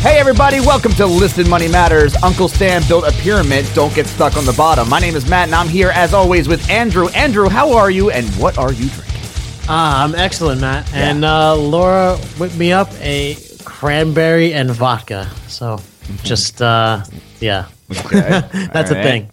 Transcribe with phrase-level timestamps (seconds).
[0.00, 2.16] Hey everybody, welcome to Listen Money Matters.
[2.22, 4.88] Uncle Sam built a pyramid, don't get stuck on the bottom.
[4.88, 7.08] My name is Matt and I'm here as always with Andrew.
[7.08, 9.20] Andrew, how are you and what are you drinking?
[9.68, 10.90] Ah, I'm excellent, Matt.
[10.94, 15.30] And uh, Laura whipped me up a cranberry and vodka.
[15.48, 15.80] So
[16.22, 17.04] just, uh,
[17.40, 18.40] yeah, Okay.
[18.72, 19.30] that's a thing.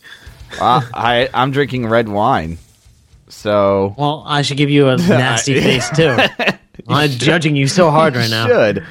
[0.59, 2.57] uh, I, I'm drinking red wine.
[3.29, 6.17] So Well, I should give you a nasty face too.
[6.89, 8.47] I'm judging you so hard right now.
[8.47, 8.85] should.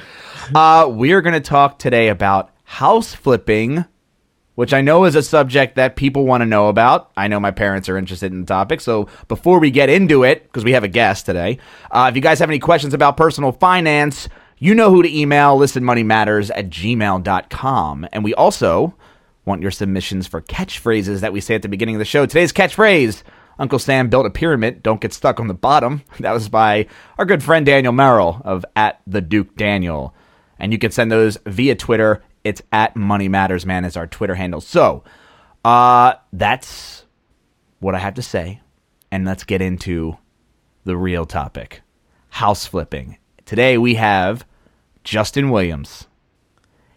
[0.55, 3.85] Uh, we're going to talk today about house flipping,
[4.55, 7.11] which I know is a subject that people want to know about.
[7.17, 8.81] I know my parents are interested in the topic.
[8.81, 11.59] So before we get into it, because we have a guest today,
[11.91, 15.57] uh, if you guys have any questions about personal finance, you know who to email
[15.57, 18.07] listenmoneymatters at gmail.com.
[18.11, 18.95] And we also
[19.45, 22.25] want your submissions for catchphrases that we say at the beginning of the show.
[22.25, 23.23] Today's catchphrase
[23.59, 24.83] Uncle Sam built a pyramid.
[24.83, 26.03] Don't get stuck on the bottom.
[26.19, 26.87] That was by
[27.17, 30.13] our good friend Daniel Merrill of at the Duke Daniel.
[30.59, 32.23] And you can send those via Twitter.
[32.43, 34.61] It's at Money Matters Man is our Twitter handle.
[34.61, 35.03] So
[35.65, 37.05] uh, that's
[37.79, 38.61] what I have to say.
[39.11, 40.17] And let's get into
[40.83, 41.81] the real topic
[42.29, 43.17] house flipping.
[43.45, 44.45] Today we have
[45.03, 46.07] Justin Williams.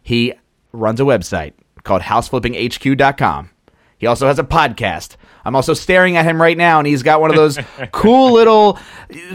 [0.02, 0.34] He
[0.72, 1.52] runs a website
[1.84, 3.50] called houseflippinghq.com.
[4.00, 5.16] He also has a podcast.
[5.44, 7.58] I'm also staring at him right now, and he's got one of those
[7.92, 8.78] cool little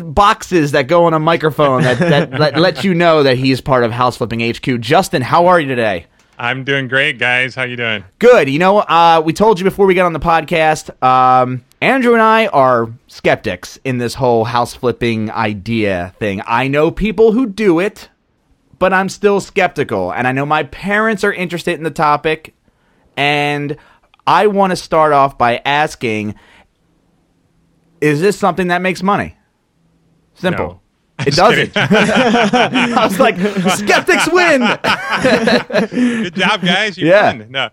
[0.03, 3.83] boxes that go on a microphone that, that let, let you know that he's part
[3.83, 4.81] of House Flipping HQ.
[4.81, 6.07] Justin, how are you today?
[6.37, 7.53] I'm doing great, guys.
[7.53, 8.03] How you doing?
[8.17, 8.49] Good.
[8.49, 10.91] You know, uh, we told you before we got on the podcast.
[11.01, 16.41] Um, Andrew and I are skeptics in this whole house flipping idea thing.
[16.47, 18.09] I know people who do it,
[18.79, 20.11] but I'm still skeptical.
[20.11, 22.55] And I know my parents are interested in the topic.
[23.15, 23.77] And
[24.27, 26.35] I want to start off by asking
[28.01, 29.35] Is this something that makes money?
[30.35, 30.67] Simple.
[30.67, 30.81] No.
[31.25, 31.71] It doesn't.
[31.77, 33.37] I was like,
[33.77, 34.61] skeptics win.
[35.89, 36.97] Good job, guys.
[36.97, 37.33] You Yeah.
[37.37, 37.47] won.
[37.49, 37.69] No.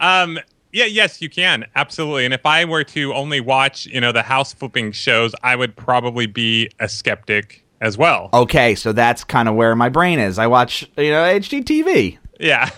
[0.00, 0.38] Um.
[0.72, 0.86] Yeah.
[0.86, 2.24] Yes, you can absolutely.
[2.24, 5.76] And if I were to only watch, you know, the house flipping shows, I would
[5.76, 8.30] probably be a skeptic as well.
[8.32, 10.38] Okay, so that's kind of where my brain is.
[10.38, 12.16] I watch, you know, HGTV.
[12.40, 12.70] Yeah.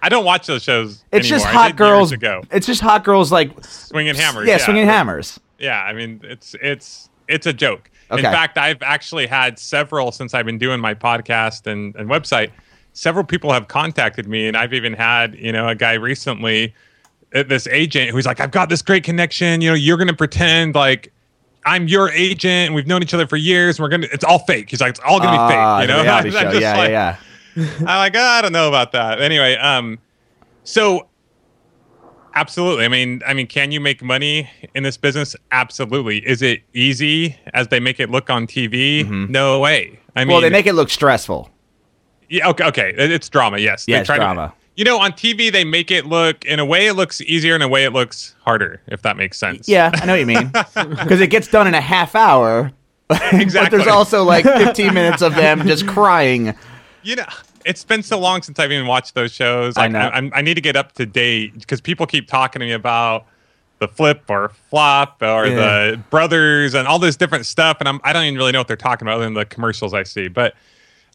[0.00, 1.04] I don't watch those shows.
[1.12, 1.62] It's just anymore.
[1.62, 2.12] I hot girls.
[2.12, 2.42] ago.
[2.50, 4.48] It's just hot girls like Swinging hammers.
[4.48, 5.38] Yeah, swinging but- hammers.
[5.58, 7.90] Yeah, I mean it's it's it's a joke.
[8.10, 8.18] Okay.
[8.26, 12.50] In fact, I've actually had several since I've been doing my podcast and, and website.
[12.94, 16.74] Several people have contacted me, and I've even had you know a guy recently,
[17.34, 19.60] uh, this agent who's like, "I've got this great connection.
[19.62, 21.12] You know, you're going to pretend like."
[21.64, 23.78] I'm your agent, and we've known each other for years.
[23.78, 24.08] And we're gonna.
[24.12, 24.68] It's all fake.
[24.68, 25.96] He's like, it's all gonna Ah, be fake.
[25.96, 26.50] You know, show.
[26.50, 27.16] just Yeah, like- yeah, yeah.
[27.56, 29.20] I'm like, "Ah, I don't know about that.
[29.20, 29.98] Anyway, um,
[30.64, 31.06] so
[32.34, 32.84] absolutely.
[32.84, 35.36] I mean, I mean, can you make money in this business?
[35.50, 36.18] Absolutely.
[36.26, 39.08] Is it easy as they make it look on TV?
[39.28, 39.98] No way.
[40.16, 40.30] I mean, Mm-hmm.
[40.32, 41.50] Well, they make it look stressful.
[42.28, 43.58] yeah, okay, okay, it's drama.
[43.58, 44.54] Yes, Yeah, it's try to- drama.
[44.76, 47.62] you know, on TV they make it look in a way it looks easier, in
[47.62, 48.80] a way it looks harder.
[48.86, 49.68] If that makes sense.
[49.68, 50.50] Yeah, I know what you mean.
[50.74, 52.72] Because it gets done in a half hour.
[53.08, 56.54] but there's also like 15 minutes of them just crying.
[57.02, 57.26] You know
[57.64, 59.98] it's been so long since i've even watched those shows I know.
[60.00, 62.72] I, I'm- I need to get up to date because people keep talking to me
[62.72, 63.26] about
[63.78, 65.54] the flip or flop or Yeah.
[65.90, 68.68] the brothers and all this different stuff and I'm, i don't even really know what
[68.68, 70.54] they're talking about other than the commercials i see but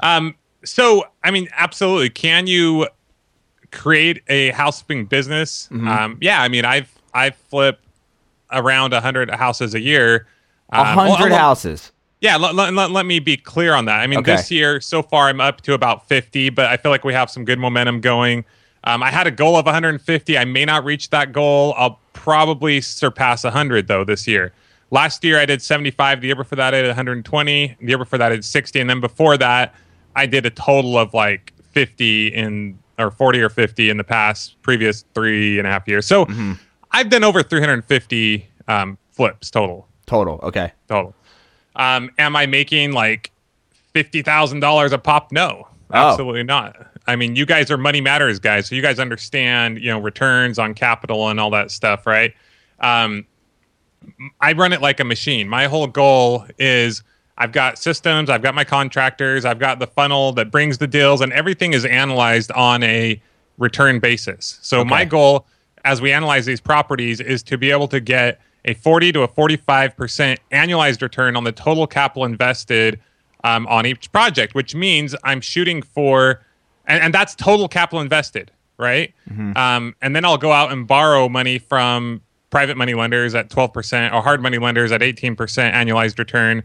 [0.02, 2.88] um so i mean absolutely can you
[3.72, 5.88] create a house flipping business Mm-hmm.
[5.88, 7.80] um yeah i mean i've i flip
[8.52, 10.28] around 100 houses a year
[10.72, 11.92] A Um, hundred well, houses.
[12.22, 14.00] Yeah, let, let, let, me be clear on that.
[14.01, 14.35] I mean, Okay.
[14.35, 17.29] this year so far I'm up to about 50, but I feel like we have
[17.29, 18.44] some good momentum going.
[18.83, 20.38] Um, I had a goal of 150.
[20.38, 21.73] I may not reach that goal.
[21.77, 24.53] I'll probably surpass 100 though this year.
[24.89, 26.22] Last year I did 75.
[26.22, 27.77] The year before that I did 120.
[27.79, 29.75] The year before that I did 60, and then before that
[30.16, 34.59] I did a total of like 50 in or 40 or 50 in the past
[34.63, 36.06] previous three and a half years.
[36.07, 36.53] So Mm-hmm.
[36.91, 40.39] I've done over 350 um, flips total Total.
[40.41, 40.72] Okay.
[40.88, 41.13] total.
[41.77, 43.31] Um, am I making like
[43.94, 45.31] fifty thousand dollars a pop?
[45.31, 46.09] No, Oh.
[46.09, 46.75] absolutely not.
[47.07, 50.59] I mean, you guys are money matters guys, so you guys understand, you know, returns
[50.59, 52.33] on capital and all that stuff, right?
[52.81, 53.25] Um,
[54.41, 55.47] I run it like a machine.
[55.47, 57.03] My whole goal is
[57.38, 61.21] I've got systems, I've got my contractors, I've got the funnel that brings the deals,
[61.21, 63.21] and everything is analyzed on a
[63.57, 64.59] return basis.
[64.62, 65.45] So my goal
[65.85, 69.28] as we analyze these properties is to be able to get a 40 to a
[69.28, 73.00] 45% annualized return on the total capital invested
[73.44, 76.42] um, on each project, which means I'm shooting for,
[76.86, 79.14] and, and that's total capital invested, right?
[79.56, 84.14] Um, and then I'll go out and borrow money from private money lenders at 12%
[84.14, 86.64] or hard money lenders at 18% annualized return.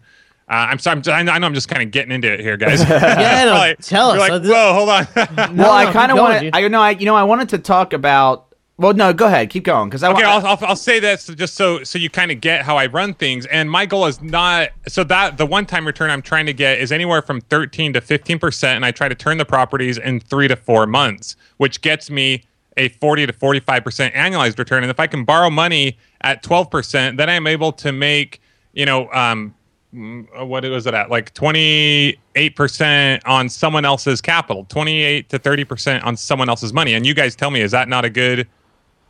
[0.49, 1.01] Uh, I'm sorry.
[1.07, 2.81] I'm, I know I'm just kind of getting into it here, guys.
[2.89, 4.17] Yeah, no, Probably- tell us.
[4.19, 5.57] you're So Like, this- whoa, hold on.
[5.57, 6.51] well, I kind of keep want to.
[6.57, 6.81] I know.
[6.81, 8.52] I you know I wanted to talk about.
[8.79, 10.23] Well, no, go ahead, keep going because I okay.
[10.23, 13.13] I'll, I'll, I'll say this just so so you kind of get how I run
[13.13, 13.45] things.
[13.47, 16.79] And my goal is not so that the one time return I'm trying to get
[16.79, 20.21] is anywhere from 13 to 15 percent, and I try to turn the properties in
[20.21, 22.45] three to four months, which gets me
[22.79, 24.83] a 40 to 45 percent annualized return.
[24.83, 28.41] And if I can borrow money at 12 percent, then I'm able to make
[28.73, 29.55] you know um,
[29.95, 35.65] mm, what was it at like 28 percent on someone else's capital, 28 to 30
[35.65, 36.95] percent on someone else's money.
[36.95, 38.49] And you guys tell me, is that not a good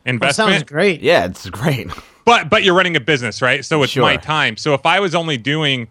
[0.03, 0.51] That investment?
[0.51, 1.01] sounds great.
[1.01, 1.87] yeah, it's great.
[2.25, 4.01] but but you're running a business right so it's Sure.
[4.01, 5.89] my time so if i was only doing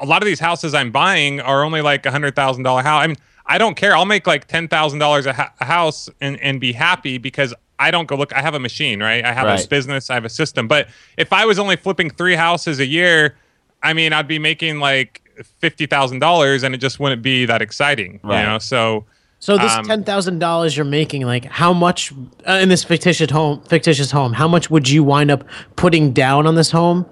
[0.00, 3.02] a lot of these houses i'm buying are only like a hundred thousand dollar house
[3.02, 3.16] i mean
[3.46, 5.32] i don't care i'll make like ten thousand dollars a
[5.64, 9.24] house and and be happy because i don't go look i have a machine right
[9.24, 9.64] i have Right.
[9.64, 12.86] a business i have a system but if i was only flipping three houses a
[12.86, 13.34] year
[13.82, 15.22] i mean i'd be making like
[15.58, 18.40] fifty thousand dollars and it just wouldn't be that exciting Right.
[18.42, 19.06] you know so
[19.42, 22.12] So this Um, ten thousand dollars you're making, like how much
[22.46, 23.60] uh, in this fictitious home?
[23.62, 24.32] Fictitious home.
[24.32, 25.42] How much would you wind up
[25.74, 27.04] putting down on this home,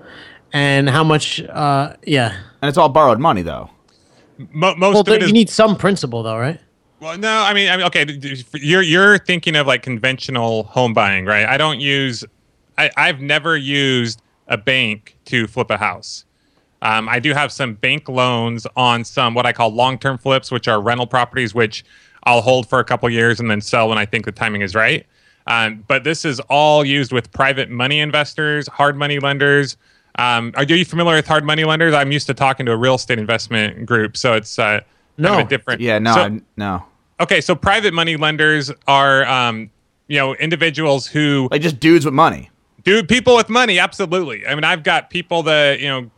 [0.53, 1.43] and how much?
[1.43, 2.37] Uh, yeah.
[2.63, 3.69] And it's all borrowed money, though.
[4.39, 6.61] mo- most Well, of it there, is you need some principal though, right?
[7.01, 10.63] Well, no, I mean, I mean, okay, d- d- you're you're thinking of like conventional
[10.65, 11.47] home buying, right?
[11.47, 12.25] I don't use,
[12.79, 16.25] I, I've never used a bank to flip a house.
[16.81, 20.69] Um, I do have some bank loans on some what I call long-term flips, which
[20.69, 21.85] are rental properties, which
[22.25, 24.75] I'll hold for a couple years and then sell when I think the timing is
[24.75, 25.07] right.
[25.47, 29.77] Um, but this is all used with private money investors, hard money lenders.
[30.17, 31.95] Um, are you familiar with hard money lenders?
[31.95, 34.85] I'm used to talking to a real estate investment group, so it's uh, kind
[35.19, 35.33] No.
[35.41, 35.81] of a different.
[35.81, 36.85] Yeah, no, So- no.
[37.21, 39.71] Okay, so private money lenders are, um,
[40.09, 42.51] you know, individuals who Like just dudes with money.
[42.83, 43.79] Dude, people with money.
[43.79, 44.47] Absolutely.
[44.47, 46.11] I mean, I've got people that you know,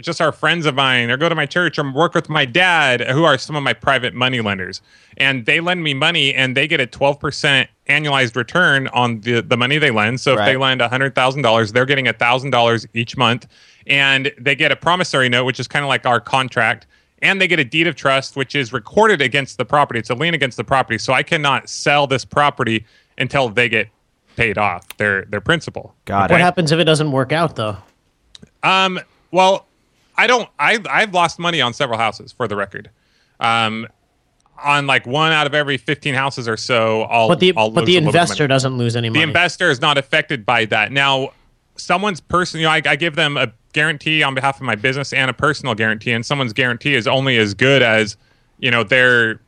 [0.00, 3.00] just are friends of mine, or go to my church, or work with my dad,
[3.02, 4.80] who are some of my private money lenders,
[5.16, 9.40] and they lend me money, and they get a twelve percent annualized return on the
[9.42, 10.20] the money they lend.
[10.20, 10.78] So if they Right.
[10.78, 13.46] lend hundred thousand dollars, they're getting thousand dollars each month,
[13.86, 16.86] and they get a promissory note, which is kind of like our contract.
[17.20, 20.00] And they get a deed of trust, which is recorded against the property.
[20.00, 20.98] It's a lien against the property.
[20.98, 22.84] So I cannot sell this property
[23.16, 23.88] until they get
[24.34, 25.94] paid off their their principal.
[26.04, 26.42] Got What it.
[26.42, 27.76] happens if it doesn't work out though?
[28.64, 28.98] Um,
[29.30, 29.66] well,
[30.16, 30.48] I don't.
[30.58, 32.90] I I've lost money on several houses for the record.
[33.40, 33.88] Um,
[34.62, 37.28] on like one out of every fifteen houses or so, I'll.
[37.28, 39.20] But the I'll but the a little bit of investor doesn't lose any money.
[39.20, 40.92] The investor is not affected by that.
[40.92, 41.32] Now,
[41.76, 45.12] someone's person, you know, I, I give them a guarantee on behalf of my business
[45.12, 48.16] and a personal guarantee, and someone's guarantee is only as good as
[48.58, 49.40] you know their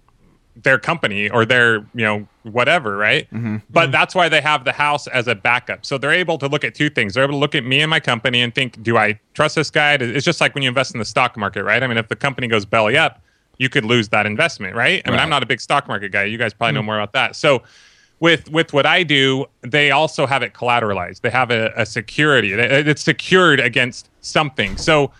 [0.56, 3.28] their company or their you know whatever right?
[3.30, 3.56] Mm-hmm.
[3.70, 3.92] But mm-hmm.
[3.92, 5.84] that's why they have the house as a backup.
[5.84, 7.14] So they're able to look at two things.
[7.14, 9.70] They're able to look at me and my company and think do i trust this
[9.70, 9.94] guy?
[9.94, 11.82] It's just like when you invest in the stock market right?
[11.82, 13.20] I mean if the company goes belly up
[13.58, 15.02] you could lose that investment right?
[15.04, 16.24] I mean i'm not a big stock market guy.
[16.24, 16.86] You guys probably know mm-hmm.
[16.86, 17.36] more about that.
[17.36, 17.62] So
[18.20, 21.20] with with what I do, they also have it collateralized.
[21.20, 22.52] They have a, a security.
[22.52, 24.76] It's secured against something.
[24.76, 25.10] So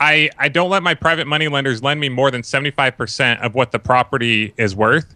[0.00, 3.40] I I don't let my private money lenders lend me more than seventy five percent
[3.40, 5.14] of what the property is worth.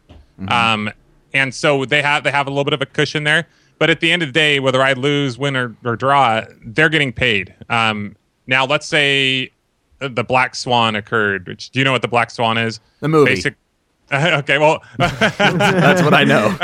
[0.49, 0.91] Um,
[1.37, 3.47] and so they have they have a little bit of a cushion there.
[3.79, 6.89] But at the end of the day, whether I lose, win, or, or draw, they're
[6.89, 7.55] getting paid.
[7.69, 8.17] Um,
[8.47, 9.51] now, let's say
[9.99, 11.47] the black swan occurred.
[11.47, 12.81] Which do you know what the black swan is?
[13.01, 13.35] The movie.
[13.35, 13.55] Basic.
[14.13, 16.57] okay, well, That's what I know.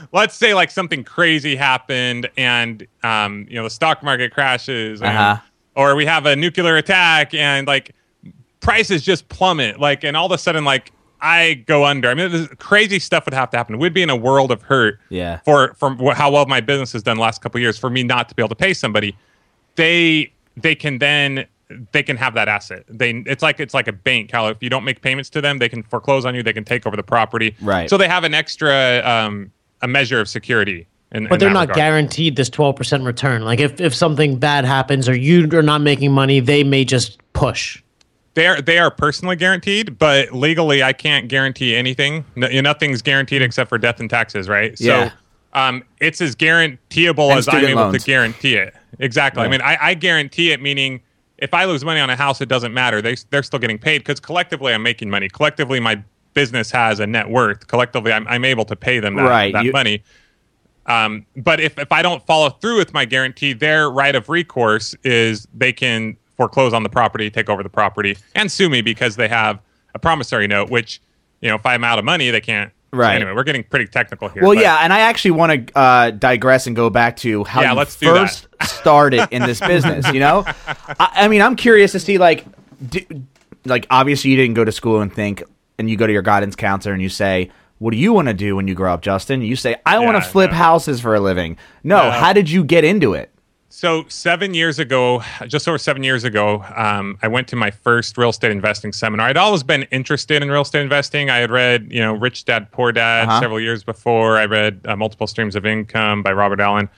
[0.12, 5.10] let's say like something crazy happened and um, you know the stock market crashes and,
[5.16, 5.40] Uh-huh.
[5.74, 7.94] or we have a nuclear attack and like
[8.60, 12.30] prices just plummet like and all of a sudden like i go under i mean
[12.30, 15.38] this crazy stuff would have to happen we'd be in a world of hurt Yeah.
[15.44, 18.02] for from how well my business has done the last couple of years for me
[18.02, 19.16] not to be able to pay somebody
[19.76, 21.46] they they can then
[21.92, 24.70] they can have that asset they it's like it's like a bank how if you
[24.70, 27.02] don't make payments to them they can foreclose on you they can take over the
[27.02, 27.90] property Right.
[27.90, 29.50] so they have an extra um
[29.82, 31.76] a measure of security in, but in they're not regard.
[31.76, 33.44] guaranteed this 12% return.
[33.44, 37.20] Like if, if something bad happens or you are not making money, they may just
[37.32, 37.80] push.
[38.36, 42.24] They are they are personally guaranteed, but legally I can't guarantee anything.
[42.36, 44.78] No, nothing's guaranteed except for death and taxes, right?
[44.78, 45.08] Yeah.
[45.08, 45.14] So
[45.60, 48.04] um, it's as guaranteeable And as I'm able loans.
[48.04, 48.74] to guarantee it.
[48.98, 49.42] Exactly.
[49.42, 51.00] I mean, I, I guarantee it, meaning
[51.38, 53.00] if I lose money on a house, it doesn't matter.
[53.02, 55.28] They they're still getting paid because collectively I'm making money.
[55.28, 56.02] Collectively, my
[56.34, 57.66] business has a net worth.
[57.68, 59.52] Collectively, I'm, I'm able to pay them that, Right.
[59.54, 60.02] that You- money.
[60.84, 64.94] Um, but if, if I don't follow through with my guarantee, their right of recourse
[65.02, 69.16] is they can foreclose on the property, take over the property, and sue me because
[69.16, 69.60] they have
[69.94, 71.00] a promissory note, which,
[71.40, 72.72] you know, if I'm out of money, they can't.
[72.92, 73.16] Right.
[73.16, 74.42] Anyway, we're getting pretty technical here.
[74.42, 77.60] Well, but- yeah, and I actually want to uh, digress and go back to how
[77.62, 80.06] Yeah, you let's first started in this business.
[80.12, 82.44] You know, I, I mean, I'm curious to see like
[82.88, 83.00] do,
[83.64, 85.42] like obviously you didn't go to school and think,
[85.78, 88.34] and you go to your guidance counselor and you say, "What do you want to
[88.34, 90.56] do when you grow up, Justin?" You say, "I want to flip no.
[90.56, 92.10] houses for a living." No, No.
[92.12, 93.30] how did you get into it?
[93.68, 98.16] So seven years ago, just over seven years ago, um, I went to my first
[98.16, 99.26] real estate investing seminar.
[99.28, 101.30] I'd always been interested in real estate investing.
[101.30, 103.40] I had read, you know, Rich Dad Poor Dad Uh-huh.
[103.40, 104.38] several years before.
[104.38, 106.88] I read uh, Multiple Streams of Income by Robert Allen.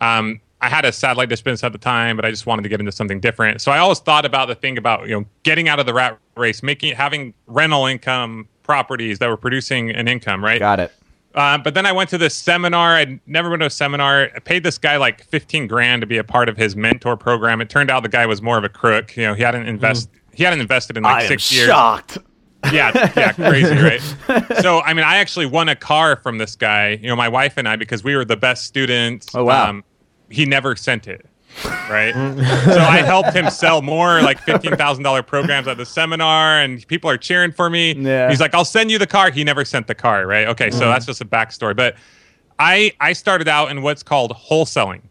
[0.00, 2.68] Um, I had a satellite dish business at the time, but I just wanted to
[2.70, 3.60] get into something different.
[3.60, 6.18] So I always thought about the thing about you know getting out of the rat
[6.36, 10.58] race, making having rental income properties that were producing an income, right?
[10.58, 10.92] Got it.
[11.34, 12.90] Uh, but then I went to this seminar.
[12.94, 14.30] I'd never been to a seminar.
[14.34, 17.60] I paid this guy like 15 grand to be a part of his mentor program.
[17.60, 19.16] It turned out the guy was more of a crook.
[19.16, 21.66] You know, he hadn't invest he hadn't invested in like I am six years.
[21.66, 22.18] shocked.
[22.72, 24.00] Yeah, yeah, crazy, right?
[24.62, 26.90] So, I mean, I actually won a car from this guy.
[27.02, 29.34] You know, my wife and I because we were the best students.
[29.34, 29.80] Um, Oh, wow.
[30.30, 31.26] he never sent it.
[31.64, 32.12] Right.
[32.64, 36.86] so I helped him sell more like fifteen thousand dollar programs at the seminar, and
[36.88, 37.94] people are cheering for me.
[37.94, 38.28] Yeah.
[38.28, 40.26] He's like, "I'll send you the car." He never sent the car.
[40.26, 40.48] Right.
[40.48, 40.70] Okay.
[40.70, 41.76] So that's just a backstory.
[41.76, 41.96] But
[42.58, 45.02] I I started out in what's called wholesaling.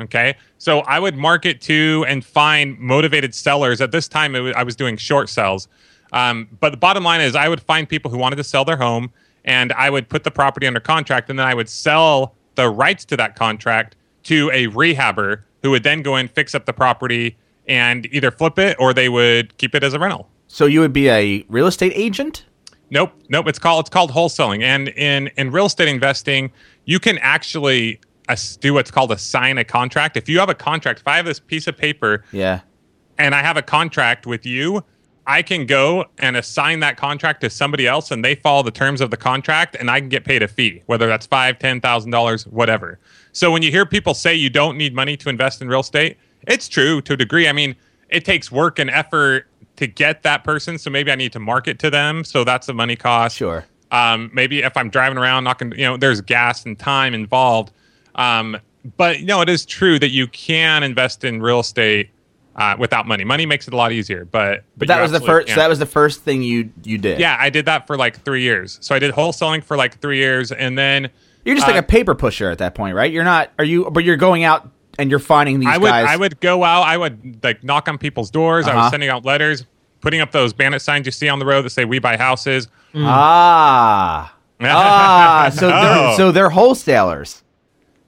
[0.00, 0.36] Okay.
[0.58, 3.80] So I would market to and find motivated sellers.
[3.80, 5.68] At this time, it was, I was doing short sales.
[6.12, 8.76] Um, but the bottom line is, I would find people who wanted to sell their
[8.76, 9.10] home
[9.44, 13.04] and I would put the property under contract and then I would sell the rights
[13.06, 17.36] to that contract to a rehabber who would then go in, fix up the property
[17.66, 20.28] and either flip it or they would keep it as a rental.
[20.46, 22.44] So you would be a real estate agent?
[22.90, 23.48] Nope, nope.
[23.48, 26.52] It's called it's called wholesaling, and in in real estate investing,
[26.84, 27.98] you can actually
[28.60, 30.16] do what's called a sign a contract.
[30.16, 32.60] If you have a contract, if I have this piece of paper Yeah.
[33.18, 34.84] and I have a contract with you,
[35.26, 39.00] I can go and assign that contract to somebody else, and they follow the terms
[39.00, 42.12] of the contract, and I can get paid a fee, whether that's five, ten thousand
[42.12, 43.00] dollars, whatever.
[43.36, 46.16] So when you hear people say you don't need money to invest in real estate,
[46.48, 47.46] it's true to a degree.
[47.46, 47.76] I mean,
[48.08, 51.78] it takes work and effort to get that person, so maybe I need to market
[51.80, 53.36] to them, so that's a money cost.
[53.36, 53.66] Sure.
[53.90, 57.72] Um, maybe if I'm driving around, not going, you know, there's gas and time involved.
[58.14, 58.56] Um,
[58.96, 62.08] but you know, it is true that you can invest in real estate
[62.56, 63.22] uh, without money.
[63.24, 65.48] Money makes it a lot easier, but But that was the first.
[65.50, 67.20] So that was the first thing you you did.
[67.20, 67.36] yeah.
[67.38, 68.78] I did that for like three years.
[68.80, 71.10] So I did wholesaling for like three years, and then
[71.44, 73.12] You're just like Uh, a paper pusher at that point, right?
[73.12, 73.50] You're not.
[73.58, 73.88] Are you?
[73.90, 76.06] But you're going out and you're finding these I would guys.
[76.08, 76.82] I would go out.
[76.82, 78.66] I would like knock on people's doors.
[78.66, 78.80] I Uh-huh.
[78.80, 79.64] was sending out letters,
[80.00, 82.68] putting up those bandit signs you see on the road that say "We buy houses."
[82.94, 84.34] Ah.
[84.62, 85.50] ah.
[85.52, 86.14] So they're Oh.
[86.16, 87.42] so they're wholesalers.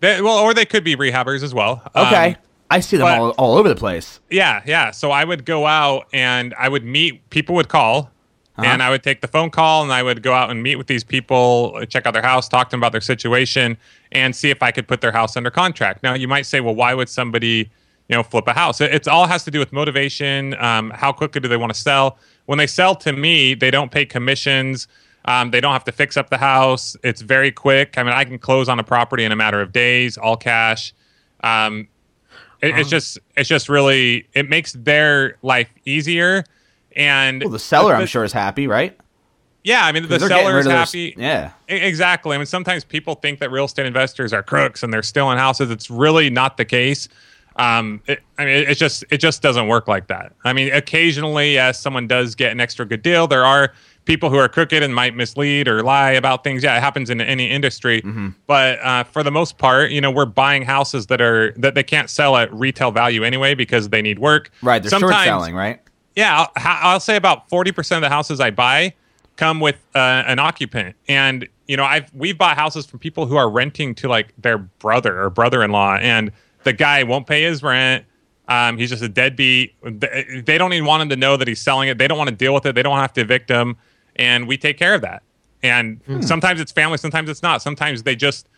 [0.00, 1.82] They- well, or they could be rehabbers as well.
[1.94, 2.30] Okay.
[2.30, 2.36] Um,
[2.70, 4.20] I see them but- all, all over the place.
[4.30, 4.90] Yeah, yeah.
[4.90, 8.10] So I would go out and I would meet people would call
[8.58, 8.64] Uh-huh.
[8.66, 10.86] and I would take the phone call and I would go out and meet with
[10.86, 13.76] these people, check out their house, talk to them about their situation
[14.12, 16.02] and see if I could put their house under contract.
[16.02, 17.70] Now you might say, well, why would somebody,
[18.08, 18.80] you know, flip a house?
[18.80, 20.54] It, it's all has to do with motivation.
[20.60, 22.18] Um, how quickly do they want to sell?
[22.46, 24.88] When they sell to me, they don't pay commissions.
[25.24, 26.96] Um, they don't have to fix up the house.
[27.04, 27.96] It's very quick.
[27.98, 30.92] I mean, I can close on a property in a matter of days, all cash.
[31.44, 31.86] Um,
[32.60, 36.44] it, it's just it's just really it makes their life easier
[36.96, 38.98] and Well, the seller, I'm sure, is happy, right?
[39.64, 41.50] yeah i mean the seller is of their- happy yeah.
[41.66, 45.36] Exactly i mean sometimes people think that real estate investors are crooks and they're stealing
[45.36, 47.08] houses it's really not the case
[47.56, 50.32] um, it, I mean, it, it just it just doesn't work like that.
[50.44, 53.26] I mean, occasionally, yes, someone does get an extra good deal.
[53.26, 53.72] There are
[54.08, 56.64] people who are crooked and might mislead or lie about things.
[56.64, 58.02] Yeah, it happens in any industry.
[58.02, 58.30] Mm-hmm.
[58.48, 61.84] But uh, for the most part, you know, we're buying houses that are that they
[61.84, 64.50] can't sell at retail value anyway because they need work.
[64.62, 64.82] Right.
[64.82, 65.80] They're short selling, right?
[66.18, 66.50] yeah, I'll,
[66.92, 68.94] I'll say about forty percent of the houses I buy
[69.36, 73.36] come with uh, an occupant, and you know, I've we've bought houses from people who
[73.36, 76.32] are renting to like their brother or brother-in-law, and
[76.64, 78.04] the guy won't pay his rent.
[78.48, 79.74] Um, he's just a deadbeat.
[79.82, 81.98] They don't even want him to know that he's selling it.
[81.98, 82.74] They don't want to deal with it.
[82.74, 83.76] They don't have to evict him,
[84.18, 85.22] and we take care of that.
[85.62, 87.62] And sometimes it's family, sometimes it's not.
[87.62, 88.48] Sometimes they just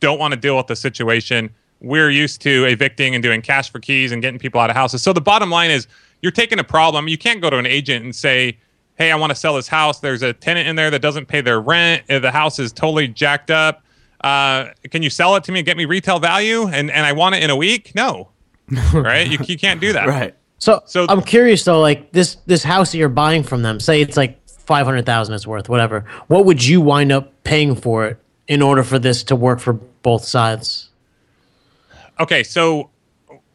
[0.00, 1.50] don't want to deal with the situation.
[1.80, 5.02] We're used to evicting and doing cash for keys and getting people out of houses.
[5.02, 5.86] So the bottom line is
[6.22, 7.08] you're taking a problem.
[7.08, 8.58] You can't go to an agent and say,
[8.96, 10.00] Hey, I want to sell this house.
[10.00, 12.02] There's a tenant in there that doesn't pay their rent.
[12.10, 13.82] Uh, The house is totally jacked up.
[14.22, 16.66] Uh, can you sell it to me and get me retail value?
[16.66, 17.92] And, and I want it in a week?
[17.94, 18.28] No.
[18.92, 19.26] right?
[19.26, 20.06] You, you can't do that.
[20.06, 20.34] Right.
[20.58, 24.02] So, So- I'm curious though, like this this house that you're buying from them, say
[24.02, 24.39] it's like
[24.70, 26.04] five hundred thousand it's worth, whatever.
[26.28, 29.72] What would you wind up paying for it in order for this to work for
[29.72, 30.90] both sides?
[32.20, 32.88] Okay, so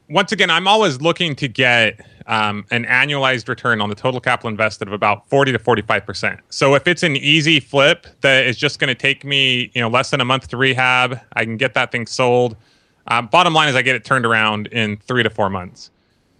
[0.10, 4.50] once again, I'm always looking to get um, an annualized return on the total capital
[4.50, 6.40] invested of about 40 to 45 percent.
[6.50, 9.88] So if it's an easy flip that is just going to take me, you know,
[9.88, 12.58] less than a month to rehab, I can get that thing sold.
[13.08, 15.92] Um, bottom line is, I get it turned around in three to four months.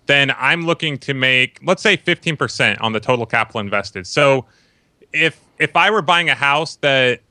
[0.08, 4.06] then I'm looking to make let's say 15% on the total capital invested.
[4.06, 4.46] So
[5.16, 7.22] if if I were buying a house that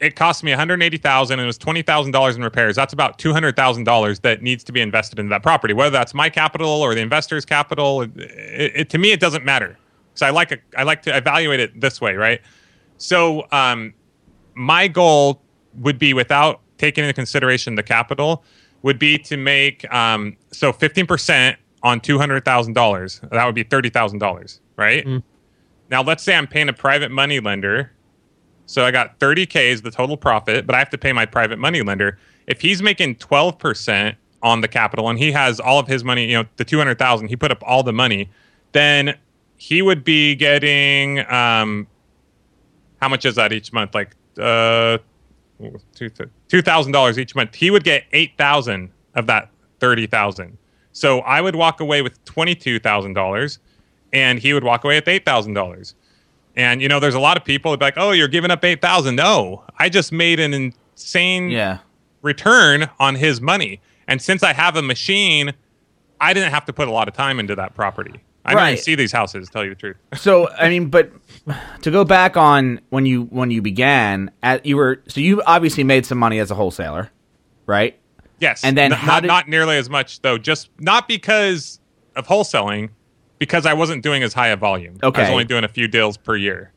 [0.00, 4.62] it cost me 180,000 and it was $20,000 in repairs, that's about $200,000 that needs
[4.62, 5.74] to be invested in that property.
[5.74, 9.76] Whether that's my capital or the investor's capital, it, it, to me it doesn't matter.
[10.14, 12.40] So I like a, I like to evaluate it this way, right?
[12.98, 13.92] So um,
[14.54, 15.42] my goal
[15.74, 18.44] would be without taking into consideration the capital
[18.82, 23.30] would be to make um, so 15% on $200,000.
[23.30, 25.04] That would be $30,000, right?
[25.04, 25.22] Mm.
[25.90, 27.92] Now, let's say I'm paying a private money lender.
[28.66, 31.58] So I got 30K is the total profit, but I have to pay my private
[31.58, 32.18] money lender.
[32.46, 36.42] If he's making 12% on the capital and he has all of his money, you
[36.42, 38.28] know, the 200,000, he put up all the money,
[38.72, 39.16] then
[39.56, 41.86] he would be getting, um,
[43.00, 43.94] how much is that each month?
[43.94, 44.98] Like, uh,
[46.48, 47.54] two thousand dollars each month.
[47.54, 50.56] He would get eight thousand of that thirty thousand.
[50.92, 53.58] So I would walk away with twenty two thousand dollars,
[54.12, 55.94] and he would walk away with eight thousand dollars.
[56.56, 58.64] And you know, there's a lot of people that be like, "Oh, you're giving up
[58.64, 59.16] eight thousand.
[59.16, 61.78] No, I just made an insane Yeah.
[62.22, 63.80] return on his money.
[64.06, 65.52] And since I have a machine,
[66.20, 68.14] I didn't have to put a lot of time into that property.
[68.44, 69.50] I didn't even see these houses.
[69.50, 69.96] Tell you the truth.
[70.16, 71.10] So I mean, but
[71.82, 75.84] to go back on when you when you began, at you were so you obviously
[75.84, 77.10] made some money as a wholesaler,
[77.66, 77.98] right?
[78.40, 80.38] Yes, And then N- how not, did- not nearly as much though.
[80.38, 81.80] Just not because
[82.16, 82.90] of wholesaling,
[83.38, 84.96] because I wasn't doing as high a volume.
[85.02, 85.20] Okay.
[85.22, 86.72] I was only doing a few deals per year.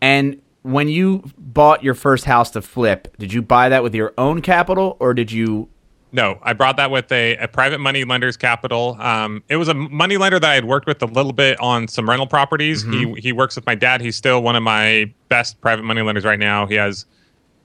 [0.00, 4.14] And when you bought your first house to flip, did you buy that with your
[4.18, 5.68] own capital or did you?
[6.12, 8.96] No, I brought that with a, a private money lender's capital.
[9.00, 11.88] Um, it was a money lender that I had worked with a little bit on
[11.88, 12.84] some rental properties.
[12.84, 13.14] Mm-hmm.
[13.14, 14.00] He he works with my dad.
[14.00, 16.66] He's still one of my best private money lenders right now.
[16.66, 17.04] He has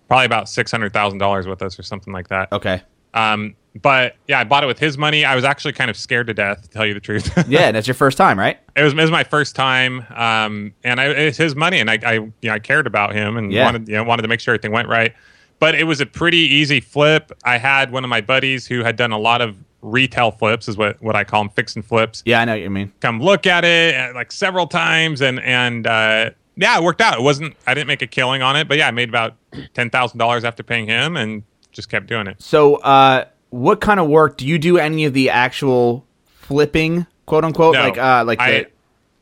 [0.07, 2.51] probably about six hundred thousand dollars with us or something like that.
[2.51, 2.81] Okay,
[3.13, 5.25] Um, but yeah, I bought it with his money.
[5.25, 7.31] I was actually kind of scared to death, to tell you the truth.
[7.47, 8.59] yeah, and that's your first time, right?
[8.75, 11.99] it was, it was my first time, um, and I, it's his money, and I,
[12.05, 13.63] I, you know, I cared about him and Yeah.
[13.65, 15.13] wanted, you know, wanted to make sure everything went right.
[15.59, 17.31] But it was a pretty easy flip.
[17.43, 20.77] I had one of my buddies who had done a lot of retail flips, is
[20.77, 22.23] what what I call them, fix and flips.
[22.25, 22.93] Yeah, I know what you mean.
[23.01, 27.17] Come look at it uh, like several times, and and uh, yeah, it worked out.
[27.19, 29.35] It wasn't, I didn't make a killing on it, but yeah, I made about
[29.73, 32.41] ten thousand dollars after paying him, and just kept doing it.
[32.41, 34.77] So, uh, what kind of work do you do?
[34.77, 38.67] Any of the actual flipping, quote unquote, No, like uh, like I- the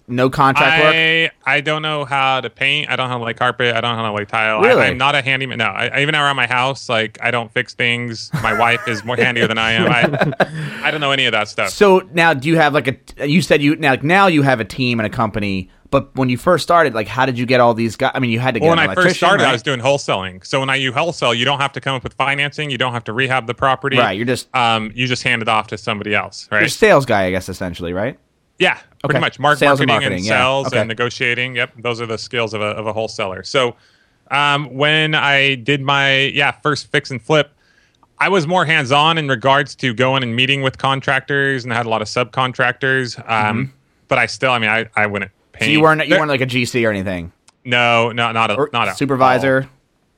[0.10, 0.94] no contract work?
[0.96, 2.90] I I don't know how to paint.
[2.90, 3.76] I don't know how to lay carpet.
[3.76, 4.62] I don't know how to lay tile.
[4.62, 4.84] Really?
[4.84, 5.58] I, I'm not a handyman.
[5.58, 8.32] No, I, I- even around my house, like I don't fix things.
[8.42, 9.88] My wife is more handier than I am.
[9.92, 11.72] I I don't know any of that stuff.
[11.72, 12.88] So now, do you have like
[13.20, 13.28] a?
[13.28, 16.38] You said you now now you have a team and a company, but when you
[16.38, 18.12] first started, like, how did you get all these guys?
[18.14, 19.50] I mean, you had to get Well, when I first started, right?
[19.50, 20.46] I was doing wholesaling.
[20.46, 22.70] So when I you wholesale, you don't have to come up with financing.
[22.70, 23.98] You don't have to rehab the property.
[23.98, 24.18] right.
[24.18, 26.60] You're just Um, you just hand it off to somebody else, right?
[26.60, 28.18] you're a sales guy, I guess, essentially, right?
[28.60, 29.20] Yeah, pretty Okay.
[29.20, 29.40] much.
[29.40, 30.44] Mark, Sales and marketing, marketing, and yeah.
[30.44, 30.80] sales Okay.
[30.80, 31.56] and negotiating.
[31.56, 33.44] Yep, those are the skills of a of a wholesaler.
[33.44, 33.76] So,
[34.32, 37.52] um, when I did my yeah first fix and flip,
[38.20, 41.78] I was more hands on in regards to going and meeting with contractors, and I
[41.78, 43.18] had a lot of subcontractors.
[43.30, 43.72] Um,
[44.08, 45.66] but I still, I mean, I I wouldn't Mm-hmm.
[45.66, 47.32] So you weren't you weren't like a GC or anything,
[47.66, 49.68] no, no, not a, not a supervisor.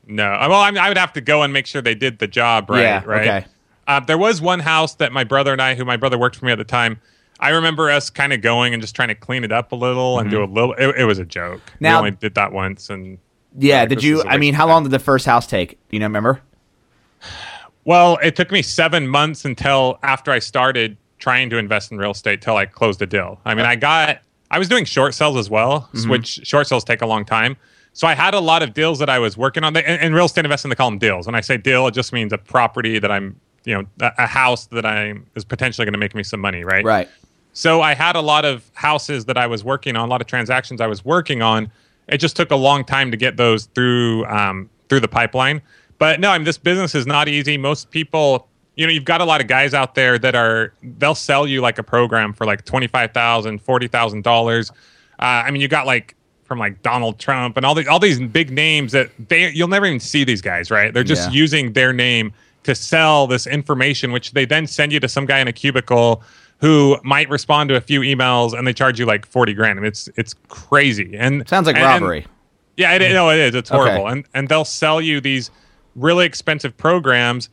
[0.08, 0.24] no.
[0.26, 2.28] Uh, Well, I, mean, I would have to go and make sure they did the
[2.28, 2.82] job right.
[2.82, 3.22] Yeah, Right.
[3.28, 3.46] okay.
[3.88, 6.46] Uh, there was one house that my brother and I, who my brother worked for
[6.46, 7.00] me at the time,
[7.40, 10.20] I remember us kind of going and just trying to clean it up a little
[10.20, 10.74] and do a little.
[10.74, 11.62] It, it was a joke.
[11.66, 11.84] Mm-hmm.
[11.84, 13.18] Now- we only did that once, and
[13.58, 13.86] Yeah.
[13.86, 14.22] did you?
[14.24, 15.72] I mean, how long did the first house take?
[15.72, 16.06] Do you know?
[16.06, 16.42] Remember?
[17.86, 22.12] well, it took me seven months until after I started trying to invest in real
[22.12, 23.40] estate till I closed a deal.
[23.46, 24.20] I mean, I got
[24.52, 26.10] I was doing short sales as well, Mm-hmm.
[26.10, 27.56] which short sales take a long time.
[27.94, 29.76] So I had a lot of deals that I was working on.
[29.76, 31.26] In, in real estate investing, they call them deals.
[31.26, 34.28] When I say deal, it just means a property that I'm, you know, a, a
[34.28, 36.86] house that I is potentially going to make me some money, right?
[36.86, 37.10] Right.
[37.54, 40.28] So I had a lot of houses that I was working on, a lot of
[40.28, 41.72] transactions I was working on.
[42.08, 45.62] It just took a long time to get those through um, through the pipeline.
[45.98, 47.58] But no, I mean this business is not easy.
[47.58, 48.48] Most people,
[48.80, 51.60] you know, you've got a lot of guys out there that are they'll sell you
[51.60, 54.72] like a program for like twenty five thousand, forty thousand dollars.
[55.20, 56.16] Uh, I mean, you got like
[56.46, 59.86] from like Donald Trump and all these all these big names that they you'll never
[59.86, 60.94] even see these guys, right?
[60.94, 61.36] They're just Yeah.
[61.42, 62.32] using their name
[62.64, 66.24] to sell this information, which they then send you to some guy in a cubicle
[66.62, 69.78] who might respond to a few emails and they charge you like 40 grand.
[69.78, 71.18] I mean, it's it's crazy.
[71.18, 72.26] And Sounds like and- and- robbery.
[72.78, 73.56] yeah, it, no, it is.
[73.56, 73.78] It's Okay.
[73.78, 74.08] horrible.
[74.08, 75.52] And and they'll sell you these
[75.98, 77.50] really expensive programs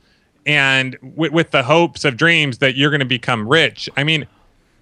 [0.46, 3.90] and with, with the hopes of dreams that you're going to become rich.
[3.96, 4.26] I mean,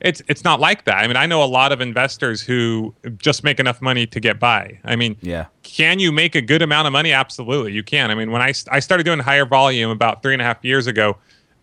[0.01, 0.99] it's it's not like that.
[0.99, 4.39] I mean, I know a lot of investors who just make enough money to get
[4.39, 4.79] by.
[4.85, 5.47] I mean, Yeah.
[5.63, 7.11] can you make a good amount of money?
[7.13, 8.11] Absolutely, you can.
[8.11, 10.87] I mean, when I, I started doing higher volume about three and a half years
[10.87, 11.17] ago,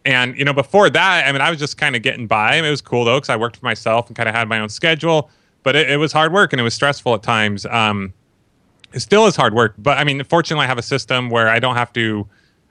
[0.05, 2.53] and you know, before that, I mean, I was just kind of getting by.
[2.53, 4.47] I mean, it was cool though because I worked for myself and kind of had
[4.49, 5.29] my own schedule.
[5.63, 7.67] But it, it, was hard work and it was stressful at times.
[7.67, 8.13] Um,
[8.93, 11.59] it still is hard work, but I mean, fortunately, I have a system where I
[11.59, 12.27] don't have to.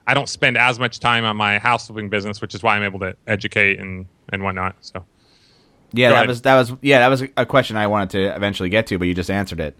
[0.07, 2.83] I don't spend as much time on my house flipping business, which is why I'm
[2.83, 4.75] able to educate and and whatnot.
[4.81, 5.05] So.
[5.93, 6.27] Yeah, Go that ahead.
[6.29, 9.07] was that was yeah that was a question I wanted to eventually get to, but
[9.07, 9.77] you just answered it.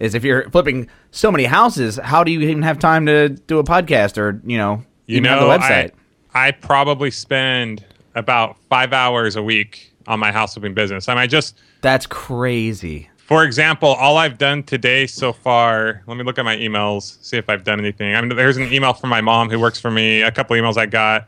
[0.00, 3.58] Is if you're flipping so many houses, how do you even have time to do
[3.60, 5.92] a podcast or you know you know the website?
[6.34, 7.84] I, I probably spend
[8.16, 11.08] about five hours a week on my house flipping business.
[11.08, 13.08] I mean, I just that's crazy.
[13.26, 17.38] For example, all I've done today so far, let me look at my emails, see
[17.38, 18.14] if I've done anything.
[18.14, 20.76] I mean, there's an email from my mom who works for me, a couple emails
[20.76, 21.26] I got,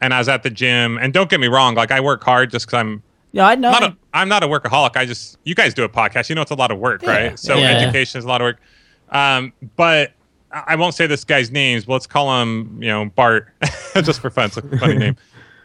[0.00, 0.98] and I was at the gym.
[0.98, 3.02] And don't get me wrong, like I work hard just because I'm
[3.36, 3.70] yeah, I know.
[3.70, 4.96] Not a, I'm not a workaholic.
[4.96, 6.30] I just you guys do a podcast.
[6.30, 7.10] You know it's a lot of work, yeah.
[7.10, 7.38] right?
[7.38, 7.78] So yeah.
[7.78, 8.60] education is a lot of work.
[9.10, 10.14] Um, but
[10.50, 13.48] I won't say this guy's names, but let's call him, you know, Bart,
[14.02, 14.46] just for fun.
[14.46, 15.16] It's a funny name.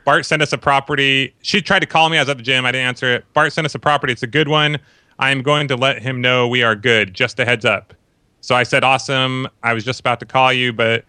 [0.03, 1.33] Bart sent us a property.
[1.43, 2.17] She tried to call me.
[2.17, 2.65] I was at the gym.
[2.65, 3.33] I didn't answer it.
[3.33, 4.11] Bart sent us a property.
[4.11, 4.77] It's a good one.
[5.21, 7.13] I'm going to let him know we are good.
[7.13, 7.93] Just a heads up.
[8.41, 9.47] So I said, awesome.
[9.61, 11.05] I was just about to call you, but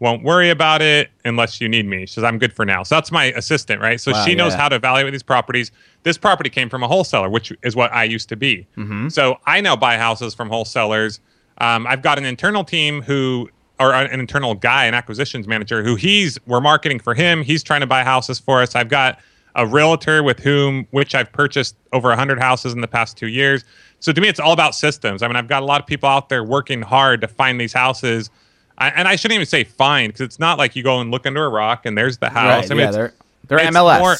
[0.00, 2.06] won't worry about it unless you need me.
[2.06, 2.82] She says, I'm good for now.
[2.82, 4.00] So that's my assistant, right?
[4.00, 4.58] So wow, she knows yeah.
[4.58, 5.70] how to evaluate these properties.
[6.02, 8.66] This property came from a wholesaler, which is what I used to be.
[8.76, 9.10] Mm-hmm.
[9.10, 11.20] So I now buy houses from wholesalers.
[11.58, 13.48] Um, I've got an internal team who,
[13.78, 17.44] or an internal guy, an acquisitions manager, who he's, we're marketing for him.
[17.44, 18.74] He's trying to buy houses for us.
[18.74, 19.20] I've got
[19.54, 23.64] a realtor with whom, which I've purchased over 100 houses in the past two years.
[24.00, 25.22] So to me, it's all about systems.
[25.22, 27.72] I mean, I've got a lot of people out there working hard to find these
[27.72, 28.30] houses
[28.78, 31.26] I, and I shouldn't even say find because it's not like you go and look
[31.26, 32.64] under a rock and there's the house.
[32.64, 33.14] Right, I mean, yeah, they're
[33.46, 33.98] they're MLS.
[34.00, 34.16] More,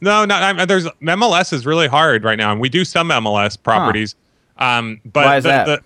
[0.00, 3.60] no, no, I, there's MLS is really hard right now, and we do some MLS
[3.62, 4.16] properties.
[4.56, 4.64] Huh.
[4.64, 5.82] Um, but why is the, that?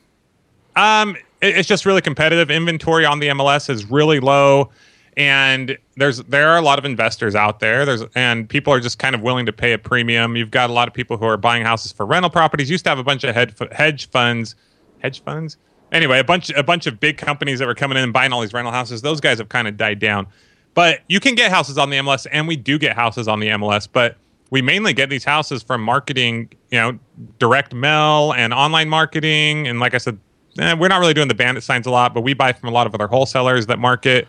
[0.74, 2.50] The, um, it, it's just really competitive.
[2.50, 4.70] Inventory on the MLS is really low,
[5.18, 7.84] and there's there are a lot of investors out there.
[7.84, 10.36] There's and people are just kind of willing to pay a premium.
[10.36, 12.70] You've got a lot of people who are buying houses for rental properties.
[12.70, 14.54] Used to have a bunch of hedge funds,
[15.00, 15.58] hedge funds
[15.92, 18.40] anyway, a bunch a bunch of big companies that were coming in and buying all
[18.40, 19.02] these rental houses.
[19.02, 20.26] Those guys have kind of died down.
[20.74, 23.48] But you can get houses on the MLS, and we do get houses on the
[23.48, 23.88] MLS.
[23.90, 24.16] But
[24.50, 26.98] we mainly get these houses from marketing, you know,
[27.38, 29.66] direct mail and online marketing.
[29.66, 30.18] And like I said,
[30.58, 32.72] eh, we're not really doing the bandit signs a lot, but we buy from a
[32.72, 34.28] lot of other wholesalers that market.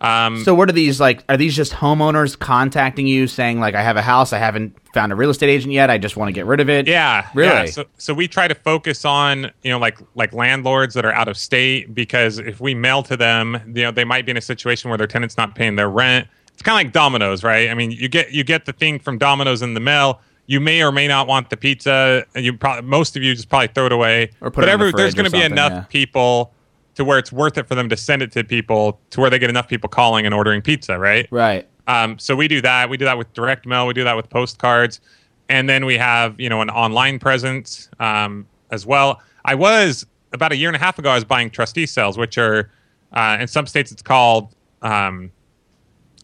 [0.00, 1.24] Um, so what are these like?
[1.28, 5.10] Are these just homeowners contacting you saying like, I have a house, I haven't found
[5.10, 6.86] a real estate agent yet, I just want to get rid of it?
[6.86, 7.48] Yeah, really.
[7.48, 7.64] Yeah.
[7.66, 11.28] So, so we try to focus on you know like like landlords that are out
[11.28, 14.42] of state because if we mail to them, you know they might be in a
[14.42, 16.28] situation where their tenant's not paying their rent.
[16.52, 17.70] It's kind of like Domino's, right?
[17.70, 20.20] I mean, you get you get the thing from Domino's in the mail.
[20.48, 23.48] You may or may not want the pizza, and you probably most of you just
[23.48, 24.30] probably throw it away.
[24.42, 25.84] Or put but it every, the there's going to be enough yeah.
[25.88, 26.52] people
[26.96, 29.38] to where it's worth it for them to send it to people to where they
[29.38, 31.28] get enough people calling and ordering pizza, right?
[31.30, 31.68] Right.
[31.86, 32.90] Um, so we do that.
[32.90, 33.86] We do that with direct mail.
[33.86, 35.00] We do that with postcards,
[35.48, 39.22] and then we have you know an online presence um, as well.
[39.44, 41.10] I was about a year and a half ago.
[41.10, 42.70] I was buying trustee sales, which are
[43.12, 45.30] uh, in some states it's called um,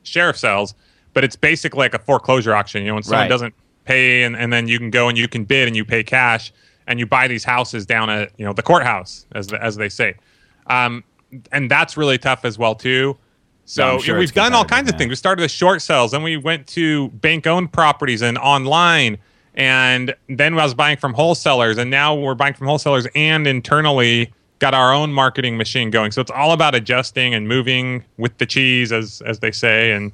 [0.02, 0.74] sheriff sales,
[1.12, 2.82] but it's basically like a foreclosure auction.
[2.82, 3.28] You know, when someone right.
[3.28, 3.54] doesn't
[3.84, 6.52] pay, and, and then you can go and you can bid and you pay cash
[6.86, 9.88] and you buy these houses down at you know the courthouse, as the, as they
[9.88, 10.14] say.
[10.66, 11.04] Um,
[11.50, 13.16] and that's really tough as well too.
[13.64, 15.08] So sure we've done all kinds of things.
[15.08, 19.18] We started with short sales, then we went to bank owned properties and online,
[19.54, 24.32] and then I was buying from wholesalers, and now we're buying from wholesalers and internally
[24.58, 26.12] got our own marketing machine going.
[26.12, 29.92] So it's all about adjusting and moving with the cheese, as as they say.
[29.92, 30.12] And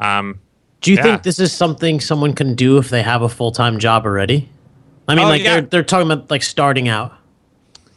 [0.00, 0.40] um,
[0.80, 1.02] do you yeah.
[1.02, 4.48] think this is something someone can do if they have a full time job already?
[5.08, 5.54] I mean, oh, like yeah.
[5.54, 7.14] they're they're talking about like starting out.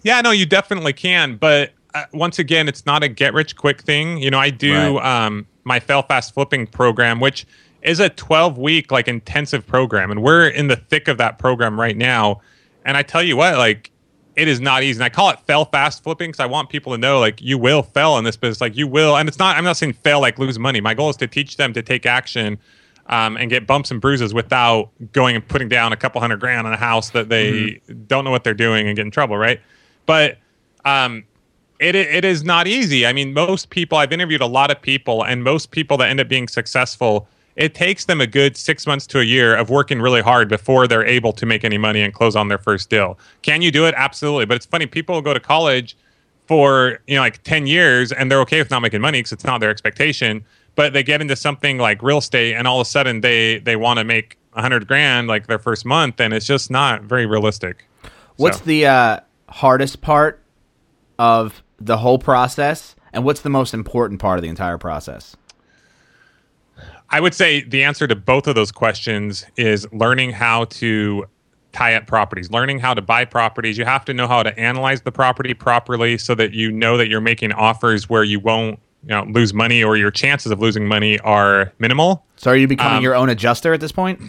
[0.04, 1.72] Yeah, no, you definitely can, but
[2.14, 4.18] once again, it's not a get rich quick thing.
[4.18, 5.26] You know, I do right.
[5.26, 7.46] um, my fail fast flipping program, which
[7.82, 11.80] is a 12 week like intensive program, and we're in the thick of that program
[11.80, 12.42] right now.
[12.86, 13.92] And I tell you what, like
[14.36, 14.98] it is not easy.
[14.98, 17.58] And I call it fail fast flipping because I want people to know like you
[17.58, 18.62] will fail in this business.
[18.62, 19.58] Like you will, and it's not.
[19.58, 20.80] I'm not saying fail like lose money.
[20.80, 22.58] My goal is to teach them to take action.
[23.10, 26.68] Um, and get bumps and bruises without going and putting down a couple hundred grand
[26.68, 28.04] on a house that they mm-hmm.
[28.06, 29.62] don't know what they're doing and get in trouble, right?
[30.06, 30.40] But
[30.84, 31.24] um,
[31.80, 33.06] it it is not easy.
[33.06, 36.20] I mean, most people I've interviewed a lot of people, and most people that end
[36.20, 40.02] up being successful, it takes them a good six months to a year of working
[40.02, 43.18] really hard before they're able to make any money and close on their first deal.
[43.42, 43.94] Can you do it?
[43.98, 44.46] Absolutely.
[44.46, 45.98] But it's funny, people go to college
[46.48, 49.46] for you know like ten years, and they're okay with not making money because it's
[49.46, 50.46] not their expectation.
[50.76, 53.76] But they get into something like real estate, and all of a sudden they they
[53.76, 57.26] want to make a hundred grand like their first month, and it's just not very
[57.26, 57.88] realistic.
[58.38, 58.66] What's so.
[58.66, 60.44] the uh, hardest part
[61.20, 65.36] of the whole process, and what's the most important part of the entire process?
[67.10, 71.26] I would say the answer to both of those questions is learning how to
[71.72, 73.78] tie up properties, learning how to buy properties.
[73.78, 77.08] You have to know how to analyze the property properly so that you know that
[77.08, 80.86] you're making offers where you won't you know lose money or your chances of losing
[80.88, 82.26] money are minimal.
[82.36, 84.20] So are you becoming Um, your own adjuster at this point?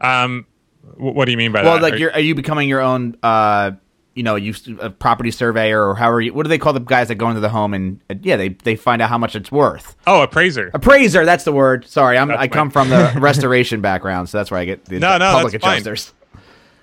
[0.00, 0.46] Um,
[0.96, 1.82] what do you mean by Well, that?
[1.82, 3.72] Well, like Are- you're are you becoming your own uh
[4.14, 7.08] you know, you a property surveyor or however you what do they call the guys
[7.08, 9.50] that go into the home and uh, yeah, they they find out how much it's
[9.50, 9.96] worth.
[10.06, 10.70] oh, appraiser.
[10.74, 11.86] Appraiser, that's the word.
[11.86, 14.98] Sorry, I'm That's I come from the restoration background, so that's where I get the
[15.00, 15.74] No, no, public that's fine.
[15.80, 16.14] adjusters.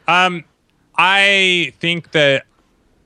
[0.07, 0.43] Um,
[0.97, 2.45] I think that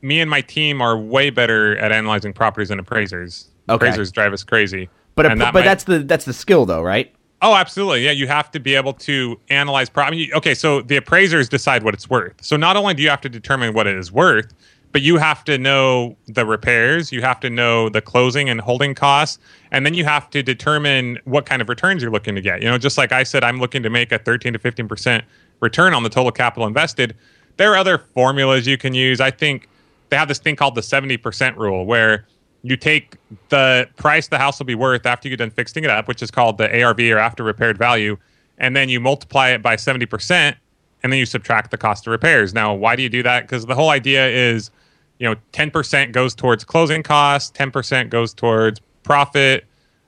[0.02, 3.50] me and my team are way better at analyzing properties than appraisers.
[3.70, 3.76] Okay.
[3.88, 4.90] Appraisers drive us crazy.
[5.16, 7.14] But a, that but might- that's the that's the skill though, right?
[7.46, 8.04] Oh, absolutely.
[8.04, 10.34] Yeah, you have to be able to analyze property.
[10.34, 12.34] Okay, so the appraisers decide what it's worth.
[12.44, 14.52] So not only do you have to determine what it is worth,
[14.92, 18.96] but you have to know the repairs, you have to know the closing and holding
[18.96, 19.38] costs,
[19.70, 22.64] and then you have to determine what kind of returns you're looking to get.
[22.64, 25.22] You know, just like I said, I'm looking to make a 13 to 15%
[25.60, 27.16] return on the total capital invested.
[27.58, 29.22] There are other formulas you can use.
[29.22, 29.70] I think
[30.10, 32.26] they have this thing called the 70% rule where
[32.66, 33.16] you take
[33.50, 36.24] the price the house will be worth after you get done fixing it up, which
[36.24, 38.18] is called the ARV or after repaired value,
[38.58, 40.56] and then you multiply it by 70%,
[41.04, 42.54] and then you subtract the cost of repairs.
[42.56, 43.44] Now, why do you do that?
[43.44, 44.72] Because the whole idea is,
[45.20, 49.66] you know, 10% goes towards closing costs, 10% goes towards profit,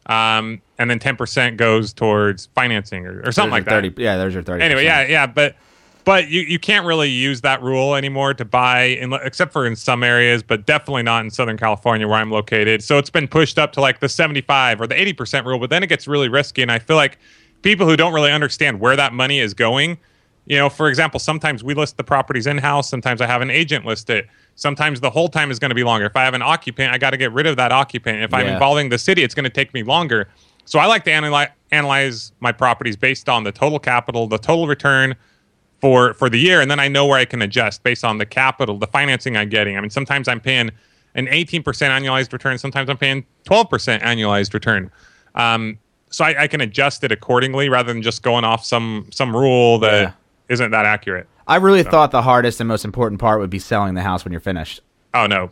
[0.07, 4.03] um, and then 10% goes towards financing or, or something like There's that your 30,
[4.03, 4.63] Yeah, there's your thirty.
[4.63, 5.55] anyway, yeah, yeah, but
[6.07, 9.75] but you, you can't really use that rule anymore to buy, in, except for in
[9.75, 12.81] some areas, but definitely not in Southern California where I'm located.
[12.81, 15.83] So it's been pushed up to like the 75 or the 80% rule, but then
[15.83, 16.61] it gets really risky.
[16.61, 17.19] And I feel like
[17.61, 19.97] people who don't really understand where that money is going,
[20.45, 23.51] you know, for example, sometimes we list the properties in house, sometimes I have an
[23.51, 24.27] agent list it.
[24.55, 26.05] Sometimes the whole time is going to be longer.
[26.05, 28.23] If I have an occupant, I got to get rid of that occupant.
[28.23, 30.29] If I'm involving the city, it's going to take me longer.
[30.63, 34.67] So I like to analyze analyze my properties based on the total capital, the total
[34.67, 35.15] return
[35.81, 38.25] for for the year, and then I know where I can adjust based on the
[38.25, 39.77] capital, the financing I'm getting.
[39.77, 40.71] I mean, sometimes I'm paying
[41.15, 44.91] an 18% annualized return, sometimes I'm paying 12% annualized return.
[45.35, 49.35] Um, so I, I can adjust it accordingly rather than just going off some some
[49.35, 50.13] rule that
[50.49, 50.55] Yeah.
[50.57, 51.27] not that accurate.
[51.47, 54.31] I really thought the hardest and most important part would be selling the house when
[54.31, 54.81] you're finished.
[55.13, 55.49] Oh no,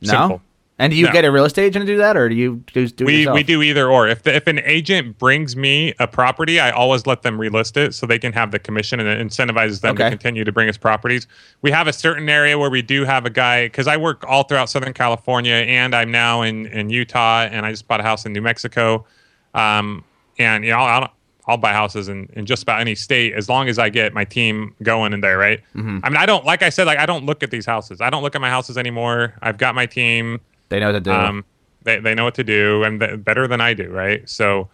[0.00, 0.08] No.
[0.08, 0.42] simple.
[0.76, 1.12] And do you No.
[1.12, 3.18] get a real estate agent to do that, or do you do, do it we
[3.18, 3.34] yourself?
[3.36, 4.08] we do either or.
[4.08, 7.94] If the, if an agent brings me a property, I always let them relist it
[7.94, 10.04] so they can have the commission and it incentivizes them Okay.
[10.04, 11.28] to continue to bring us properties.
[11.62, 14.42] We have a certain area where we do have a guy because I work all
[14.42, 18.26] throughout Southern California and I'm now in in Utah and I just bought a house
[18.26, 19.06] in New Mexico.
[19.54, 20.02] Um,
[20.40, 21.12] and you know I'll,
[21.46, 24.24] I'll buy houses in, in just about any state as long as I get my
[24.24, 25.60] team going in there, right?
[25.76, 25.98] Mm-hmm.
[26.02, 28.00] I mean, I don't like I said, like I don't look at these houses.
[28.00, 29.34] I don't look at my houses anymore.
[29.40, 31.12] I've got my team They know what to do.
[31.12, 31.44] um,
[31.82, 34.28] they, they know what to do and th- better than I do, right?
[34.28, 34.68] So,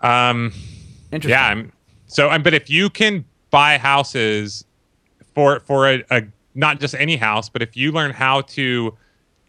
[0.00, 0.52] um,
[1.12, 1.30] Interesting.
[1.30, 1.48] yeah.
[1.48, 1.72] I'm,
[2.06, 4.64] so, um, but if you can buy houses
[5.34, 6.22] for for a, a
[6.54, 8.96] not just any house, but if you learn how to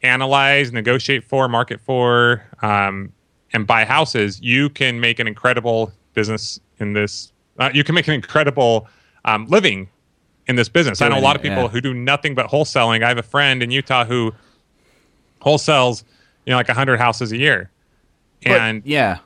[0.04, 3.12] analyze, negotiate for, market for, um,
[3.54, 7.32] and buy houses, you can make an incredible business in this.
[7.58, 8.88] Uh, you can make an incredible
[9.26, 9.90] um, living
[10.48, 11.02] in this business.
[11.02, 11.68] I know a lot of people yeah.
[11.70, 13.04] who do nothing but wholesaling.
[13.04, 14.34] I have a friend in Utah who
[15.42, 16.04] wholesales,
[16.46, 17.70] you know, like hundred houses a year,
[18.44, 19.20] But, and yeah,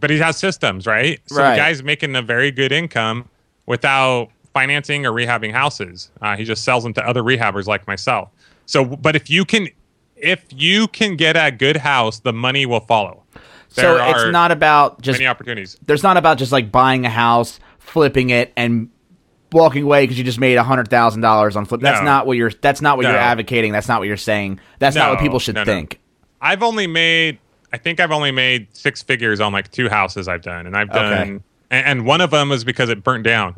[0.00, 1.20] but he has systems, right?
[1.26, 1.50] So Right.
[1.52, 3.28] the guy's making a very good income
[3.66, 6.10] without financing or rehabbing houses.
[6.20, 8.28] Uh, he just sells them to other rehabbers like myself.
[8.66, 9.68] So, but if you can,
[10.16, 13.22] if you can get a good house, the money will follow.
[13.68, 15.76] so There it's are not about just many opportunities.
[15.86, 18.90] there's not about just like buying a house, flipping it, and
[19.52, 21.80] walking away because you just made a hundred thousand dollars on flip.
[21.80, 22.04] That's No.
[22.04, 22.50] not what you're.
[22.50, 23.10] That's not what No.
[23.10, 23.72] you're advocating.
[23.72, 24.60] That's not what you're saying.
[24.78, 25.72] That's not what people should no, no.
[25.72, 26.00] think.
[26.40, 27.38] I've only made,
[27.72, 30.90] I think I've only made six figures on like two houses I've done, and I've
[30.90, 30.98] Okay.
[30.98, 33.52] done, and, and one of them was because it burnt down.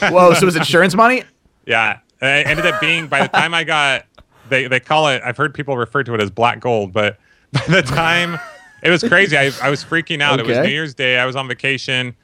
[0.00, 0.34] Whoa!
[0.34, 1.24] So it was insurance money?
[1.66, 4.06] Yeah, it ended up being by the time I got
[4.48, 5.22] they they call it.
[5.24, 7.18] I've heard people refer to it as black gold, but
[7.52, 8.38] by the time
[8.82, 10.38] it was crazy, I I was freaking out.
[10.40, 11.18] It was New Year's Day.
[11.18, 12.14] I was on vacation,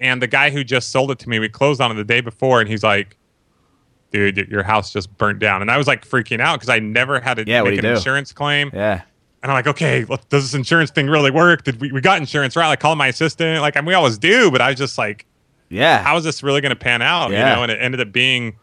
[0.00, 2.20] and the guy who just sold it to me, we closed on it the day
[2.20, 3.16] before, and he's like.
[4.10, 7.20] Dude, your house just burnt down, and I was like freaking out because I never
[7.20, 7.90] had to Yeah, make an do?
[7.90, 8.70] insurance claim.
[8.72, 9.02] Yeah.
[9.42, 11.62] And I'm like, okay, look, does this insurance thing really work?
[11.64, 12.68] Did we, we got insurance right?
[12.68, 13.60] Like, call my assistant.
[13.60, 15.26] Like, and we always do, but I was just like,
[15.68, 16.02] Yeah.
[16.02, 17.32] how is this really going to pan out?
[17.32, 17.50] Yeah.
[17.50, 18.56] You know, and it ended up being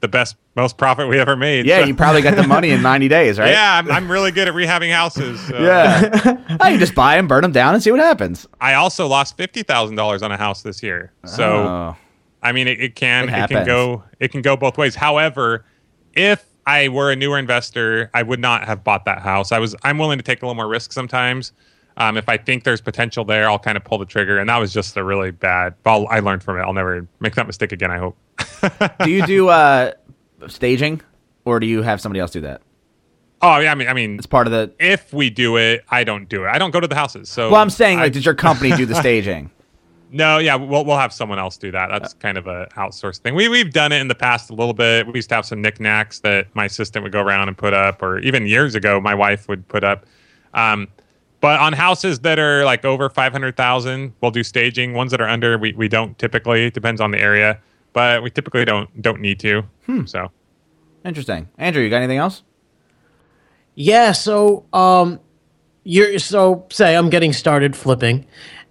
[0.00, 1.66] the best, most profit we ever made.
[1.66, 3.50] yeah, So- you probably got the money in 90 days, right?
[3.50, 5.40] Yeah, I'm, I'm really good at rehabbing houses.
[5.46, 6.10] so- Yeah.
[6.60, 8.46] I can just buy them, burn them down, and see what happens.
[8.60, 11.12] I also lost fifty thousand dollars on a house this year.
[11.24, 11.96] So Oh.
[12.42, 14.94] I mean, it, it can It it, can go it can go both ways.
[14.94, 15.64] However,
[16.14, 19.52] if I were a newer investor, I would not have bought that house.
[19.52, 21.52] I was I'm willing to take a little more risk sometimes.
[21.96, 24.38] Um, if I think there's potential there, I'll kind of pull the trigger.
[24.38, 25.74] And that was just a really bad.
[25.82, 26.62] But I learned from it.
[26.62, 27.90] I'll never make that mistake again.
[27.90, 28.16] I hope.
[29.04, 29.92] do you do uh,
[30.48, 31.00] staging,
[31.44, 32.62] or do you have somebody else do that?
[33.42, 34.70] Oh yeah, I mean, I mean, It's part of the.
[34.78, 36.48] if we do it, I don't do it.
[36.48, 37.28] I don't go to the houses.
[37.30, 39.50] So Well, I'm saying, I- like, did your company do the staging?
[40.12, 41.88] No, yeah, we'll we'll have someone else do that.
[41.88, 43.34] That's kind of a outsourced thing.
[43.36, 45.06] We we've done it in the past a little bit.
[45.06, 48.02] We used to have some knickknacks that my assistant would go around and put up,
[48.02, 50.04] or even years ago, my wife would put up.
[50.52, 50.88] Um,
[51.40, 54.94] but on houses that are like over five hundred thousand, we'll do staging.
[54.94, 56.66] Ones that are under, we, we don't typically.
[56.66, 57.60] It depends on the area,
[57.92, 59.62] but we typically don't don't need to.
[60.06, 60.30] So
[61.04, 61.48] Interesting.
[61.58, 62.42] Andrew, you got anything else?
[63.74, 65.20] Yeah, so um
[65.84, 68.26] you're so say I'm getting started flipping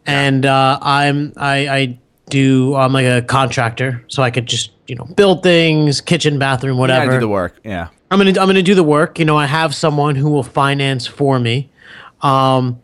[0.05, 4.95] and uh I'm I I do I'm like a contractor, so I could just, you
[4.95, 7.13] know, build things, kitchen, bathroom, You gotta whatever.
[7.13, 7.59] do the work.
[7.63, 7.87] Yeah.
[8.11, 9.17] I'm gonna I'm gonna do the work.
[9.19, 11.69] You know, I have someone who will finance for me.
[12.21, 12.79] Um,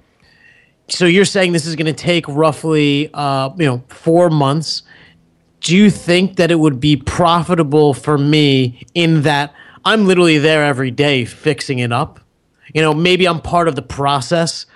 [0.88, 4.84] so you're saying this is gonna take roughly uh, you know four months.
[5.66, 9.52] Do you think that it would be profitable for me in that
[9.84, 12.20] I'm literally there every day fixing it up?
[12.76, 14.68] You know, maybe I'm part of the process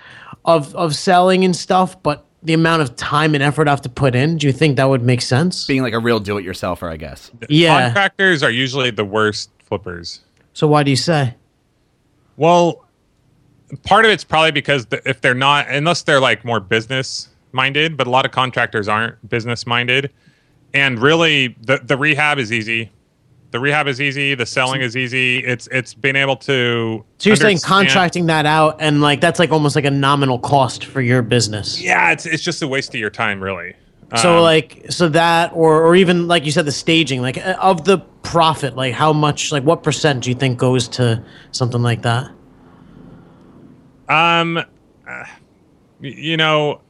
[0.44, 3.88] of of selling and stuff, but the amount of time and effort I have to
[3.88, 5.64] put in, do you think that would make sense?
[5.64, 7.30] Being like a real do-it-yourselfer, I guess.
[7.48, 7.84] Yeah.
[7.84, 10.22] contractors are usually the worst flippers.
[10.54, 11.36] So why do you say?
[12.36, 12.84] Well,
[13.84, 17.96] part of it's probably because the, if they're not, unless they're like more business minded,
[17.96, 20.10] but a lot of contractors aren't business minded.
[20.74, 22.90] And really, the the rehab is easy.
[23.50, 24.36] The rehab is easy.
[24.36, 25.38] The selling is easy.
[25.38, 27.04] It's it's being able to.
[27.18, 30.84] So you're saying contracting that out and like that's like almost like a nominal cost
[30.84, 31.80] for your business.
[31.82, 33.74] Yeah, it's it's just a waste of your time, really.
[34.16, 37.56] So Um, like so that or or even like you said the staging like uh,
[37.60, 41.82] of the profit like how much like what percent do you think goes to something
[41.82, 42.30] like that?
[44.08, 45.24] Um, uh,
[46.00, 46.80] you know,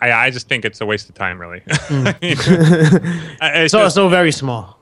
[0.00, 1.62] I I just think it's a waste of time, really.
[2.22, 4.78] It's So just- so very small.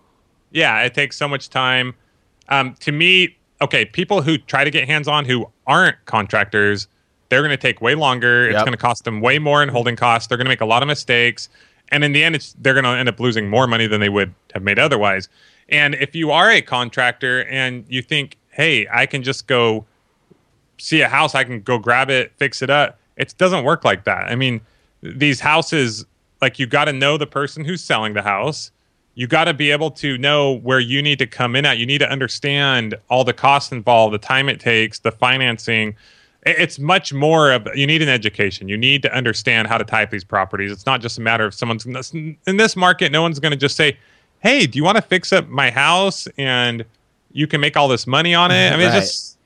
[0.52, 1.94] yeah, it takes so much time.
[2.48, 6.88] Um, to me, okay, people who try to get hands on who aren't contractors,
[7.28, 8.46] they're going to take way longer.
[8.48, 10.28] It's going to cost them way more in holding costs.
[10.28, 11.48] They're going to make a lot of mistakes,
[11.90, 14.09] and in the end, it's they're going to end up losing more money than they
[14.09, 15.28] would have made otherwise.
[15.68, 19.85] And if you are a contractor and you think, hey, I can just go
[20.78, 22.98] see a house, I can go grab it, fix it up.
[23.18, 24.31] It doesn't work like that.
[24.31, 24.62] I mean,
[25.02, 26.04] these houses,
[26.40, 28.70] like you got to know the person who's selling the house.
[29.14, 31.78] You got to be able to know where you need to come in at.
[31.78, 35.96] You need to understand all the costs involved, the time it takes, the financing.
[36.46, 38.68] It's much more of you need an education.
[38.68, 40.70] You need to understand how to type these properties.
[40.70, 43.11] It's not just a matter of someone's in this market.
[43.11, 43.98] No one's going to just say,
[44.38, 46.84] "Hey, do you want to fix up my house and
[47.32, 48.98] you can make all this money on it?" I mean, Right.
[48.98, 49.38] it's just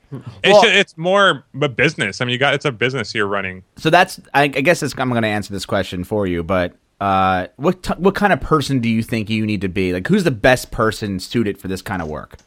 [0.43, 2.21] it's Well- ju- it's more a business.
[2.21, 3.63] I mean, you got it's a business you're running.
[3.77, 7.47] So that's I, I guess I'm going to answer this question for you, but uh,
[7.57, 9.91] what t- what kind of person do you think you need to be?
[9.93, 12.37] Like, who's the best person suited for this kind of work?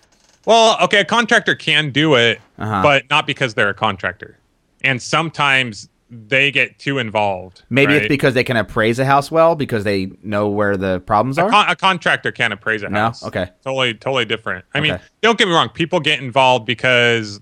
[0.47, 2.81] Well, okay, a contractor can do it, Uh-huh.
[2.83, 4.39] but not because they're a contractor.
[4.83, 7.65] And sometimes they get too involved.
[7.69, 8.03] Maybe right?
[8.03, 11.43] it's because they can appraise a house well because they know where the problems a,
[11.43, 11.51] are.
[11.51, 13.01] con- a contractor can't appraise a No?
[13.01, 13.25] house.
[13.25, 13.49] Okay.
[13.65, 14.65] Totally, totally different.
[14.73, 15.69] I mean, don't get me wrong.
[15.71, 17.41] People get involved because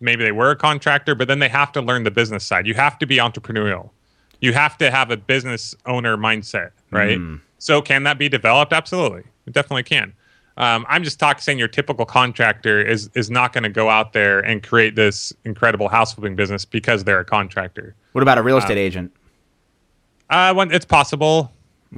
[0.00, 2.66] maybe they were a contractor, but then they have to learn the business side.
[2.66, 3.90] You have to be entrepreneurial.
[4.40, 7.18] You have to have a business owner mindset, right?
[7.18, 7.36] Hmm.
[7.58, 8.72] So can that be developed?
[8.72, 10.12] Absolutely, it definitely can.
[10.58, 14.12] Um, I'm just talking saying your typical contractor is is not going to go out
[14.12, 17.94] there and create this incredible house flipping business because they're a contractor.
[18.12, 19.12] what about a real estate agent?
[20.30, 21.52] Uh, when it's possible,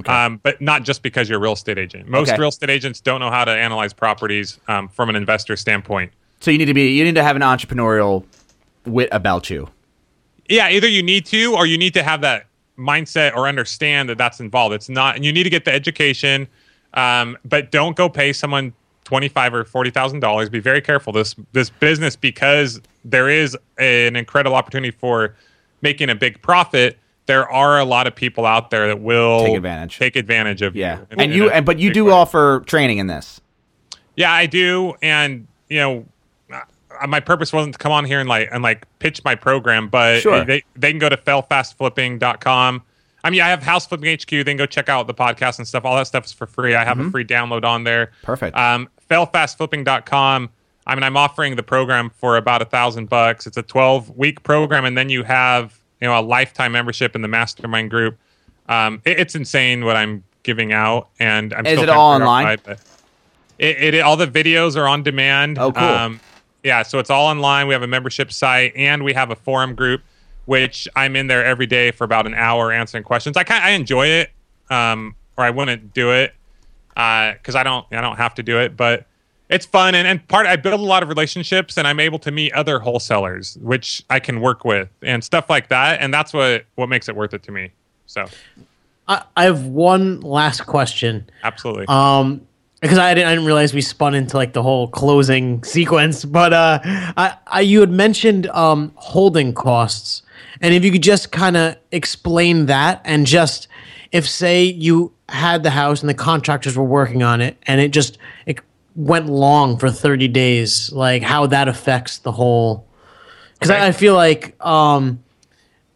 [0.05, 2.07] um, but not just because you're a real estate agent.
[2.07, 2.37] Most Okay.
[2.39, 6.11] real estate agents don't know how to analyze properties um, from an investor standpoint.
[6.39, 8.25] So you need to be you need to have an entrepreneurial
[8.85, 9.67] wit about you.
[10.47, 12.45] Yeah, either you need to or you need to have that
[12.77, 14.73] mindset or understand that that's involved.
[14.73, 16.47] It's not, and you need to get the education,
[16.93, 18.73] um, but don't go pay someone
[19.03, 20.49] twenty five or forty thousand dollars.
[20.49, 25.35] Be very careful this this business because there is an incredible opportunity for
[25.81, 26.97] making a big profit.
[27.25, 29.99] There are a lot of people out there that will Take advantage.
[29.99, 31.07] take advantage of Yeah, you.
[31.11, 32.11] and in you and but you do way.
[32.13, 33.39] offer training in this.
[34.15, 36.05] Yeah, I do, and you know,
[37.07, 40.21] my purpose wasn't to come on here and like and like pitch my program, but
[40.21, 40.43] Sure.
[40.43, 42.81] they they can go to failfastflipping.com.
[43.23, 44.29] I mean, I have House Flipping HQ.
[44.29, 45.83] They can go check out the podcast and stuff.
[45.83, 46.73] All that stuff is for free.
[46.75, 48.07] I have a free download on there.
[48.07, 48.25] Mm-hmm.
[48.25, 48.57] Perfect.
[48.57, 50.49] Um, failfastflipping.com.
[50.87, 53.45] I mean, I'm offering the program for about a thousand bucks.
[53.45, 57.21] It's a 12 week program, and then you have you know a lifetime membership in
[57.21, 58.17] the mastermind group.
[58.69, 62.57] Um, it- it's insane what I'm giving out, and I'm Is it all online?
[63.59, 65.57] It, it all the videos are on demand.
[65.59, 65.83] Oh, cool.
[65.83, 66.19] Um,
[66.63, 67.67] yeah, so it's all online.
[67.67, 70.01] We have a membership site and we have a forum group
[70.49, 73.37] which I'm in there every day for about an hour answering questions.
[73.37, 74.31] I kind I enjoy it,
[74.71, 76.33] um, or I wouldn't do it
[76.89, 79.05] because I don't I don't have to do it, but
[79.47, 82.31] it's fun and, and part I build a lot of relationships and I'm able to
[82.31, 86.65] meet other wholesalers, which I can work with and stuff like that, and that's what
[86.73, 87.69] what makes it worth it to me.
[88.07, 88.25] So
[89.07, 91.29] I, I have one last question.
[91.43, 91.85] absolutely.
[91.87, 92.47] Um,
[92.81, 96.25] because I didn't, I didn't realize we spun into like the whole closing sequence.
[96.25, 100.21] But uh, I, I you had mentioned um holding costs,
[100.61, 103.67] and if you could just kind of explain that, and just
[104.11, 107.91] if say you had the house and the contractors were working on it, and it
[107.91, 108.59] just it
[108.95, 112.85] went long for thirty days, like how that affects the whole.
[113.53, 113.79] Because Okay.
[113.81, 115.21] I, I feel like um,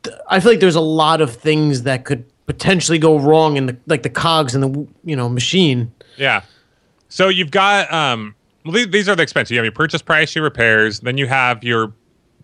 [0.04, 3.68] th- I feel like there's a lot of things that could potentially go wrong in
[3.68, 5.92] the like the cogs in the you know machine.
[6.18, 6.42] Yeah.
[7.14, 8.34] So you've got um
[8.66, 9.52] well, these, these are the expenses.
[9.52, 11.94] You have your purchase price, your repairs, then you have your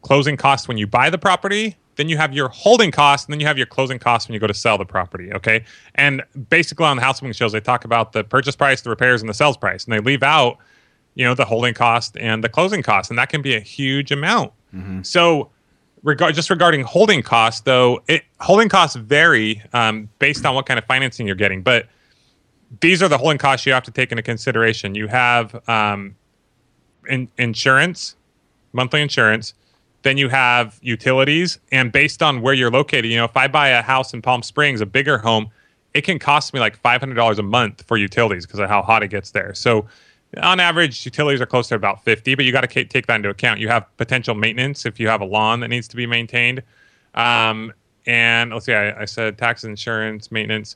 [0.04, 3.40] closing costs when you buy the property, then you have your holding costs, and then
[3.40, 5.34] you have your closing costs when you go to sell the property.
[5.34, 5.64] Okay.
[5.96, 9.22] And basically on the house flipping shows, they talk about the purchase price, the repairs,
[9.22, 10.58] and the sales price, and they leave out,
[11.16, 14.12] you know, the holding cost and the closing cost, and that can be a huge
[14.12, 14.54] amount.
[15.04, 15.50] So
[16.04, 20.78] regard just regarding holding costs though it holding costs vary um, based on what kind
[20.78, 21.88] of financing you're getting but
[22.82, 24.96] these are the holding costs you have to take into consideration.
[24.96, 26.16] You have um,
[27.08, 28.16] in, insurance
[28.72, 29.56] monthly insurance
[30.04, 33.70] then you have utilities and based on where you're located you know if i buy
[33.70, 35.50] a house in palm springs a bigger home
[35.94, 39.08] it can cost me like $500 a month for utilities because of how hot it
[39.08, 39.54] gets there.
[39.54, 39.88] So
[40.42, 43.30] on average utilities are close to about 50 but you got to take that into
[43.30, 43.60] account.
[43.60, 46.62] You have potential maintenance if you have a lawn that needs to be maintained.
[47.16, 47.74] Um,
[48.06, 50.76] and let's see I, I said taxes insurance maintenance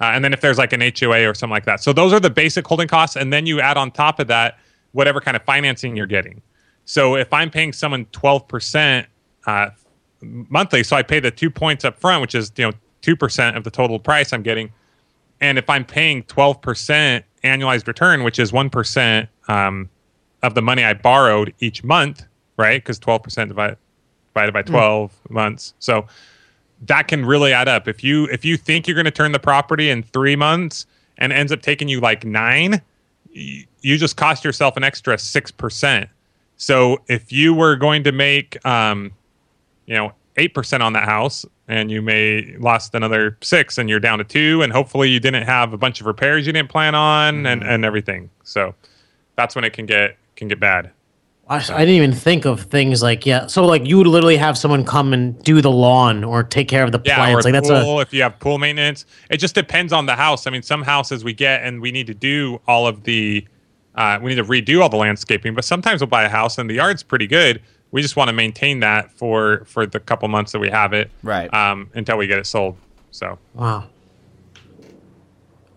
[0.00, 1.82] uh, and then if there's like an HOA or something like that.
[1.82, 4.58] So those are the basic holding costs, and then you add on top of that
[4.92, 6.40] whatever kind of financing you're getting.
[6.86, 9.06] So if I'm paying someone 12%
[9.46, 9.70] uh,
[10.20, 12.72] monthly, so I pay the two points up front, which is you know
[13.02, 14.72] two percent of the total price I'm getting,
[15.40, 19.88] and if I'm paying 12% annualized return, which is one percent um,
[20.42, 22.24] of the money I borrowed each month,
[22.56, 22.82] right?
[22.82, 23.78] Because 12% divided
[24.28, 26.06] divided by 12 months, so
[26.82, 27.88] that can really add up.
[27.88, 30.86] If you if you think you're going to turn the property in three months
[31.18, 32.82] and ends up taking you like nine,
[33.34, 36.08] y- you just cost yourself an extra six percent.
[36.56, 39.12] So if you were going to make, um,
[39.86, 44.00] you know, eight percent on that house, and you may lost another six, and you're
[44.00, 46.94] down to two, and hopefully you didn't have a bunch of repairs you didn't plan
[46.94, 48.30] on, and and everything.
[48.44, 48.74] So
[49.36, 50.90] that's when it can get can get bad.
[51.48, 53.46] I, I didn't even think of things like yeah.
[53.46, 56.82] So like you would literally have someone come and do the lawn or take care
[56.82, 57.46] of the Yeah, plants.
[57.46, 59.06] or Like that's a pool if you have pool maintenance.
[59.30, 60.46] It just depends on the house.
[60.46, 63.46] I mean, some houses we get and we need to do all of the,
[63.94, 65.54] uh, we need to redo all the landscaping.
[65.54, 67.62] But sometimes we'll buy a house and the yard's pretty good.
[67.92, 71.10] We just want to maintain that for for the couple months that we have it,
[71.22, 71.52] Right.
[71.54, 72.76] Um, until we get it sold.
[73.12, 73.84] So wow.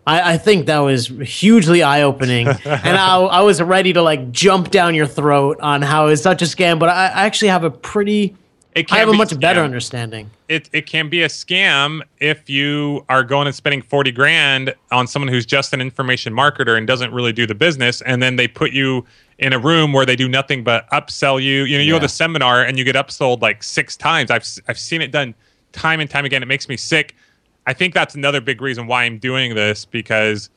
[0.07, 4.31] I, I think that was hugely eye opening, and I, I was ready to like
[4.31, 6.79] jump down your throat on how it's such a scam.
[6.79, 8.35] But I, I actually have a pretty,
[8.75, 10.31] I have a much better understanding.
[10.47, 15.07] it, it can be a scam if you are going and spending 40 grand on
[15.07, 18.47] someone who's just an information marketer and doesn't really do the business and then they
[18.47, 19.05] put you
[19.39, 21.63] in a room where they do nothing but upsell you.
[21.63, 24.31] You know you go to the seminar and you get upsold like six times.
[24.31, 25.33] I've, I've seen it done
[25.71, 26.43] time and time again.
[26.43, 27.15] It makes me sick
[27.69, 30.49] i think that's another big reason why i'm doing this because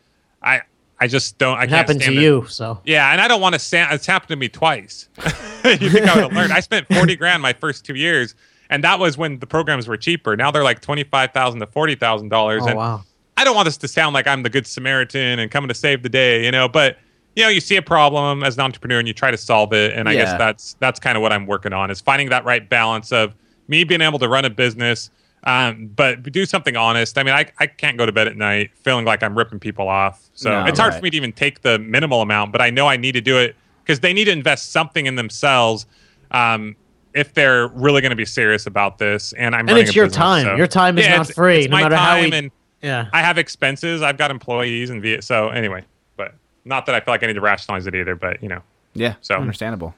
[0.43, 0.61] i
[0.99, 2.23] i just don't i It can't happened to it.
[2.23, 3.93] you, so Yeah, and I don't want to stand.
[3.93, 5.09] It's happened to me twice.
[5.65, 6.53] you think I would have learned?
[6.53, 8.35] I spent forty grand my first two years,
[8.71, 10.37] and that was when the programs were cheaper.
[10.37, 12.63] Now they're like twenty five thousand to forty thousand dollars.
[12.65, 13.03] oh and wow.
[13.37, 16.03] I don't want this to sound like I'm the good Samaritan and coming to save
[16.03, 16.69] the day, you know.
[16.69, 16.99] But
[17.37, 19.93] you know, you see a problem as an entrepreneur and you try to solve it,
[19.97, 20.25] and I Yeah.
[20.25, 23.35] guess that's that's kind of what I'm working on is finding that right balance of
[23.69, 25.11] me being able to run a business.
[25.45, 27.19] Um, but do something honest.
[27.19, 29.89] I mean, I, I can't go to bed at night feeling like I'm ripping people
[29.89, 30.29] off.
[30.35, 30.99] So No, it's hard right.
[30.99, 33.39] for me to even take the minimal amount, but I know I need to do
[33.39, 35.87] it because they need to invest something in themselves
[36.31, 36.77] um,
[37.15, 39.33] if they're really going to be serious about this.
[39.33, 40.45] And I'm And it's your business, time.
[40.45, 42.37] so- Your time is Yeah, not it's- free, it's no my matter how time we-
[42.37, 43.09] and Yeah.
[43.13, 44.01] I have expenses.
[44.01, 45.85] I've got employees and so anyway.
[46.17, 46.35] But
[46.65, 48.15] not that I feel like I need to rationalize it either.
[48.15, 48.61] But you know,
[48.95, 49.15] Yeah.
[49.21, 49.95] So- understandable.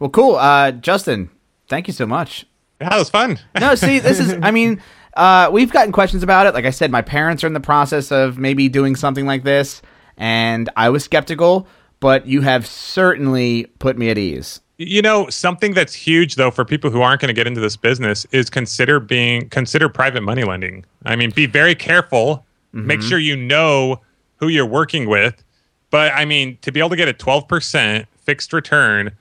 [0.00, 0.34] Well, cool.
[0.34, 1.30] Uh, Justin,
[1.68, 2.44] thank you so much.
[2.78, 3.38] That was fun.
[3.60, 4.36] No, see, this is.
[4.42, 4.82] I mean,
[5.14, 6.54] uh, we've gotten questions about it.
[6.54, 9.82] Like I said, my parents are in the process of maybe doing something like this,
[10.16, 11.66] and I was skeptical.
[12.00, 14.60] But you have certainly put me at ease.
[14.76, 17.76] You know, something that's huge though for people who aren't going to get into this
[17.76, 20.84] business is consider being consider private money lending.
[21.04, 22.44] I mean, be very careful.
[22.72, 24.00] Make sure you know
[24.38, 25.44] who you're working with.
[25.90, 29.12] But I mean, to be able to get a 12% fixed return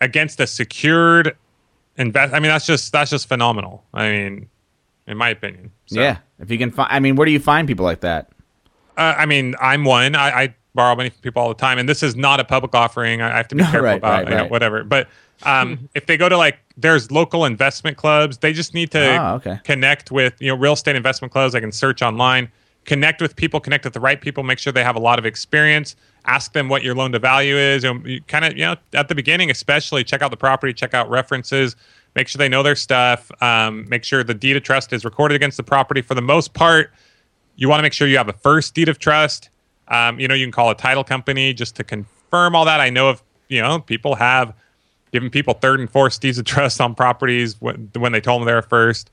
[0.00, 1.34] against a secured
[1.98, 2.32] invest.
[2.32, 3.84] I mean, that's just that's just phenomenal.
[3.92, 4.48] I mean,
[5.06, 5.72] in my opinion.
[5.86, 6.18] So, Yeah.
[6.40, 8.30] If you can find, I mean, where do you find people like that?
[8.96, 10.14] Uh, I mean, I'm one.
[10.14, 12.74] I, I borrow money from people all the time, and this is not a public
[12.74, 13.20] offering.
[13.20, 14.84] I I have to be No, careful right, about right, you know, whatever.
[14.84, 15.08] But
[15.42, 18.38] um, if they go to like, there's local investment clubs.
[18.38, 19.58] They just need to Ah, okay.
[19.64, 21.52] connect with you know real estate investment clubs.
[21.54, 22.50] They can search online,
[22.84, 24.42] connect with people, connect with the right people.
[24.44, 25.96] Make sure they have a lot of experience.
[26.28, 27.82] Ask them what your loan to value is.
[27.82, 31.08] You kind of you know at the beginning, especially check out the property, check out
[31.08, 31.74] references.
[32.14, 33.30] Make sure they know their stuff.
[33.42, 36.02] Um, make sure the deed of trust is recorded against the property.
[36.02, 36.92] For the most part,
[37.56, 39.48] you want to make sure you have a first deed of trust.
[39.88, 42.80] Um, you know, you can call a title company just to confirm all that.
[42.80, 44.52] I know of you know people have
[45.12, 48.46] given people third and fourth deeds of trust on properties when, when they told them
[48.46, 49.10] they're first.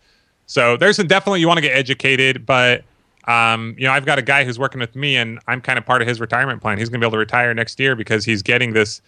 [0.48, 2.84] So there's definitely you want to get educated, but
[3.28, 5.86] um, you know I've got a guy who's working with me, and I'm kind of
[5.86, 6.78] part of his retirement plan.
[6.78, 9.02] He's going to be able to retire next year because he's getting this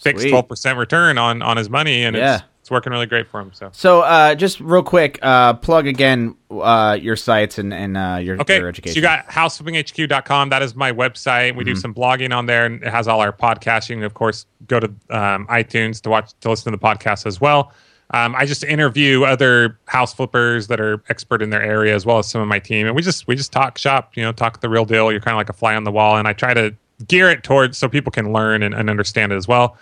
[0.00, 2.34] fixed twelve percent return on on his money, and Yeah.
[2.36, 3.50] it's it's working really great for him.
[3.52, 3.68] So.
[3.72, 8.40] So, uh, just real quick, uh, plug again uh, your sites and, and uh, your,
[8.40, 8.94] Okay, your education.
[8.94, 10.48] so you got houseflippinghq.com.
[10.48, 11.56] That is my website.
[11.56, 14.02] We do some blogging on there, and it has all our podcasting.
[14.02, 17.70] Of course, go to um, iTunes to watch to listen to the podcast as well.
[18.10, 22.18] Um, I just interview other house flippers that are expert in their area, as well
[22.18, 24.16] as some of my team, and we just we just talk shop.
[24.16, 25.10] You know, talk the real deal.
[25.10, 26.74] You're kind of like a fly on the wall, and I try to
[27.08, 29.76] gear it towards so people can learn and, and understand it as well.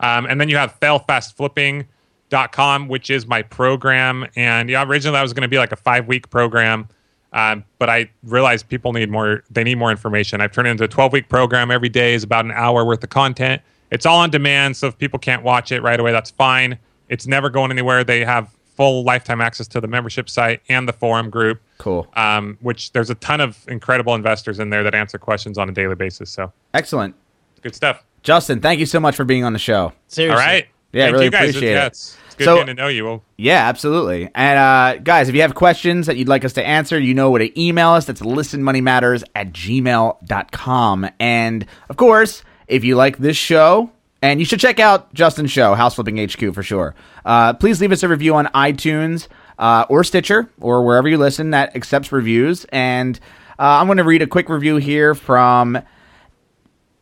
[0.00, 4.26] Um, and then you have failfastflipping.com, which is my program.
[4.36, 6.88] And yeah, originally that was going to be like a five week program.
[7.32, 10.40] Um, but I realized people need more, they need more information.
[10.40, 11.70] I've turned it into a 12 week program.
[11.70, 13.62] Every day is about an hour worth of content.
[13.90, 14.76] It's all on demand.
[14.76, 16.78] So if people can't watch it right away, that's fine.
[17.08, 18.04] It's never going anywhere.
[18.04, 21.60] They have full lifetime access to the membership site and the forum group.
[21.78, 22.06] Cool.
[22.14, 25.72] Um, which there's a ton of incredible investors in there that answer questions on a
[25.72, 26.30] daily basis.
[26.30, 27.14] So Excellent.
[27.62, 28.04] good stuff.
[28.22, 29.92] Justin, thank you so much for being on the show.
[30.08, 30.40] Seriously.
[30.42, 30.66] All right.
[30.92, 31.50] Yeah, Thank really you guys.
[31.50, 31.86] appreciate yeah, it.
[31.88, 33.04] It's, it's good So- getting to know you.
[33.04, 34.30] Well, Yeah, absolutely.
[34.34, 37.30] And uh, guys, if you have questions that you'd like us to answer, you know
[37.30, 38.06] where to email us.
[38.06, 41.10] That's listenmoneymatters at gmail.com.
[41.20, 43.90] And of course, if you like this show,
[44.22, 46.94] and you should check out Justin's show, House Flipping HQ, for sure.
[47.24, 51.50] Uh, please leave us a review on iTunes uh, or Stitcher or wherever you listen
[51.50, 52.64] that accepts reviews.
[52.66, 53.18] And
[53.58, 55.78] uh, I'm going to read a quick review here from.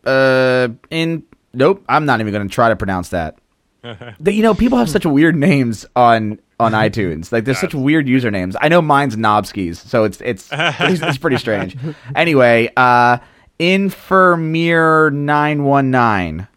[0.04, 1.22] Uh, in
[1.54, 3.38] nope, I'm not even going to try to pronounce that.
[4.24, 7.30] You know, people have such weird names on on iTunes.
[7.32, 8.56] Like, there's such weird usernames.
[8.58, 11.76] I know mine's Knobskis, so it's it's pretty, it's pretty strange.
[12.14, 13.18] Anyway, uh,
[13.60, 16.48] Infirmier nine one nine.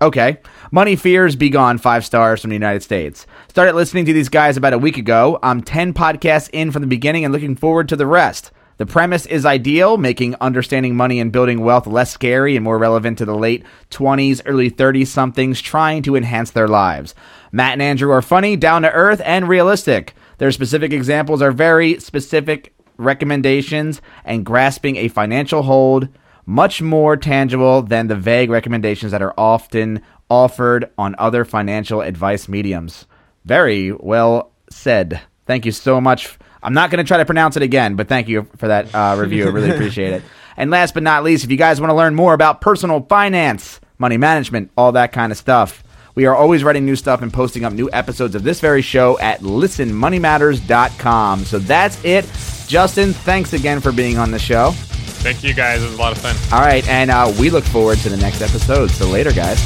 [0.00, 0.38] Okay.
[0.70, 3.26] Money Fears Be Gone, five stars from the United States.
[3.48, 5.38] Started listening to these guys about a week ago.
[5.42, 8.50] I'm 10 podcasts in from the beginning and looking forward to the rest.
[8.76, 13.16] The premise is ideal, making understanding money and building wealth less scary and more relevant
[13.18, 17.14] to the late 20s, early 30s somethings trying to enhance their lives.
[17.50, 20.12] Matt and Andrew are funny, down to earth, and realistic.
[20.36, 26.08] Their specific examples are very specific recommendations and grasping a financial hold
[26.46, 32.48] much more tangible than the vague recommendations that are often offered on other financial advice
[32.48, 33.04] mediums.
[33.44, 35.20] Very well said.
[35.44, 36.38] Thank you so much.
[36.62, 39.16] I'm not going to try to pronounce it again, but thank you for that uh,
[39.18, 39.46] review.
[39.46, 40.22] I really appreciate it.
[40.58, 43.78] And last but not least, if you guys want to learn more about personal finance,
[43.98, 45.84] money management, all that kind of stuff,
[46.14, 49.18] we are always writing new stuff and posting up new episodes of this very show
[49.18, 51.44] at listenmoneymatters.com.
[51.44, 52.24] So that's it.
[52.68, 54.72] Justin, thanks again for being on the show.
[55.16, 55.82] Thank you guys.
[55.82, 56.36] It was a lot of fun.
[56.52, 58.90] All right, and uh, we look forward to the next episode.
[58.90, 59.60] So later, guys.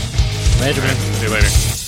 [0.61, 0.97] Later, man.
[0.97, 1.80] See you later.